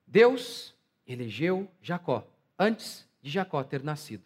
Deus 0.07 0.73
elegeu 1.05 1.69
Jacó 1.81 2.25
antes 2.57 3.05
de 3.21 3.29
Jacó 3.29 3.61
ter 3.63 3.83
nascido, 3.83 4.23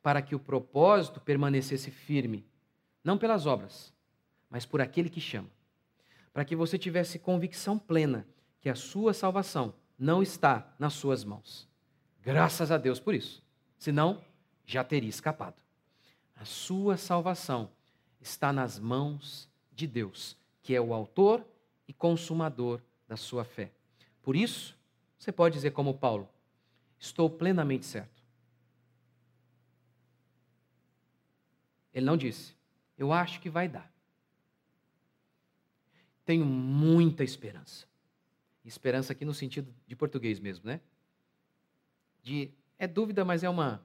para 0.00 0.22
que 0.22 0.34
o 0.34 0.40
propósito 0.40 1.20
permanecesse 1.20 1.90
firme, 1.90 2.46
não 3.02 3.18
pelas 3.18 3.46
obras, 3.46 3.92
mas 4.48 4.64
por 4.64 4.80
aquele 4.80 5.10
que 5.10 5.20
chama. 5.20 5.50
Para 6.32 6.44
que 6.44 6.54
você 6.54 6.78
tivesse 6.78 7.18
convicção 7.18 7.78
plena 7.78 8.26
que 8.60 8.68
a 8.68 8.74
sua 8.74 9.12
salvação 9.12 9.74
não 9.98 10.22
está 10.22 10.74
nas 10.78 10.94
suas 10.94 11.24
mãos. 11.24 11.68
Graças 12.22 12.70
a 12.70 12.78
Deus 12.78 13.00
por 13.00 13.14
isso. 13.14 13.42
Senão, 13.78 14.22
já 14.66 14.82
teria 14.82 15.08
escapado. 15.08 15.56
A 16.34 16.44
sua 16.44 16.96
salvação 16.96 17.70
está 18.20 18.52
nas 18.52 18.78
mãos 18.78 19.48
de 19.72 19.86
Deus, 19.86 20.36
que 20.62 20.74
é 20.74 20.80
o 20.80 20.92
autor 20.92 21.46
e 21.86 21.92
consumador 21.92 22.80
da 23.06 23.16
sua 23.16 23.44
fé. 23.44 23.70
Por 24.22 24.34
isso, 24.34 24.76
você 25.18 25.30
pode 25.30 25.54
dizer 25.54 25.70
como 25.70 25.94
Paulo: 25.94 26.28
estou 26.98 27.30
plenamente 27.30 27.86
certo. 27.86 28.22
Ele 31.94 32.04
não 32.04 32.16
disse, 32.16 32.54
eu 32.98 33.12
acho 33.12 33.40
que 33.40 33.48
vai 33.48 33.68
dar. 33.68 33.90
Tenho 36.26 36.44
muita 36.44 37.24
esperança. 37.24 37.86
Esperança 38.68 39.12
aqui 39.12 39.24
no 39.24 39.32
sentido 39.32 39.72
de 39.86 39.94
português 39.94 40.40
mesmo, 40.40 40.66
né? 40.66 40.80
De 42.22 42.50
é 42.78 42.86
dúvida, 42.86 43.24
mas 43.24 43.44
é 43.44 43.48
uma 43.48 43.82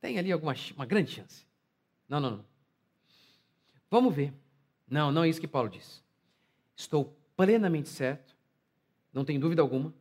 tem 0.00 0.18
ali 0.18 0.32
alguma 0.32 0.54
uma 0.74 0.86
grande 0.86 1.10
chance. 1.10 1.46
Não, 2.08 2.20
não, 2.20 2.30
não. 2.30 2.44
Vamos 3.90 4.14
ver. 4.14 4.32
Não, 4.88 5.10
não 5.10 5.24
é 5.24 5.28
isso 5.28 5.40
que 5.40 5.48
Paulo 5.48 5.68
diz. 5.68 6.02
Estou 6.76 7.16
plenamente 7.36 7.88
certo, 7.88 8.36
não 9.12 9.24
tem 9.24 9.38
dúvida 9.38 9.60
alguma, 9.60 9.92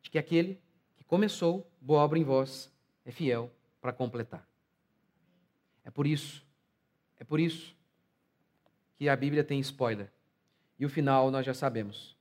de 0.00 0.10
que 0.10 0.18
aquele 0.18 0.60
que 0.96 1.04
começou 1.04 1.70
boa 1.80 2.02
obra 2.02 2.18
em 2.18 2.24
vós 2.24 2.72
é 3.04 3.10
fiel 3.10 3.50
para 3.80 3.92
completar. 3.92 4.46
É 5.84 5.90
por 5.90 6.06
isso, 6.06 6.44
é 7.18 7.24
por 7.24 7.40
isso 7.40 7.74
que 8.96 9.08
a 9.08 9.16
Bíblia 9.16 9.42
tem 9.42 9.60
spoiler. 9.60 10.10
E 10.78 10.86
o 10.86 10.88
final 10.88 11.30
nós 11.30 11.44
já 11.44 11.54
sabemos. 11.54 12.16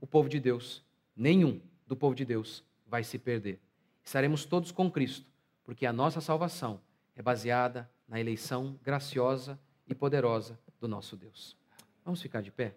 O 0.00 0.06
povo 0.06 0.28
de 0.28 0.40
Deus, 0.40 0.84
nenhum 1.16 1.60
do 1.86 1.96
povo 1.96 2.14
de 2.14 2.24
Deus 2.24 2.64
vai 2.86 3.04
se 3.04 3.18
perder. 3.18 3.60
Estaremos 4.04 4.44
todos 4.44 4.72
com 4.72 4.90
Cristo, 4.90 5.26
porque 5.62 5.86
a 5.86 5.92
nossa 5.92 6.20
salvação 6.20 6.80
é 7.14 7.22
baseada 7.22 7.90
na 8.08 8.18
eleição 8.18 8.78
graciosa 8.82 9.58
e 9.86 9.94
poderosa 9.94 10.58
do 10.80 10.88
nosso 10.88 11.16
Deus. 11.16 11.56
Vamos 12.04 12.20
ficar 12.20 12.40
de 12.40 12.50
pé? 12.50 12.74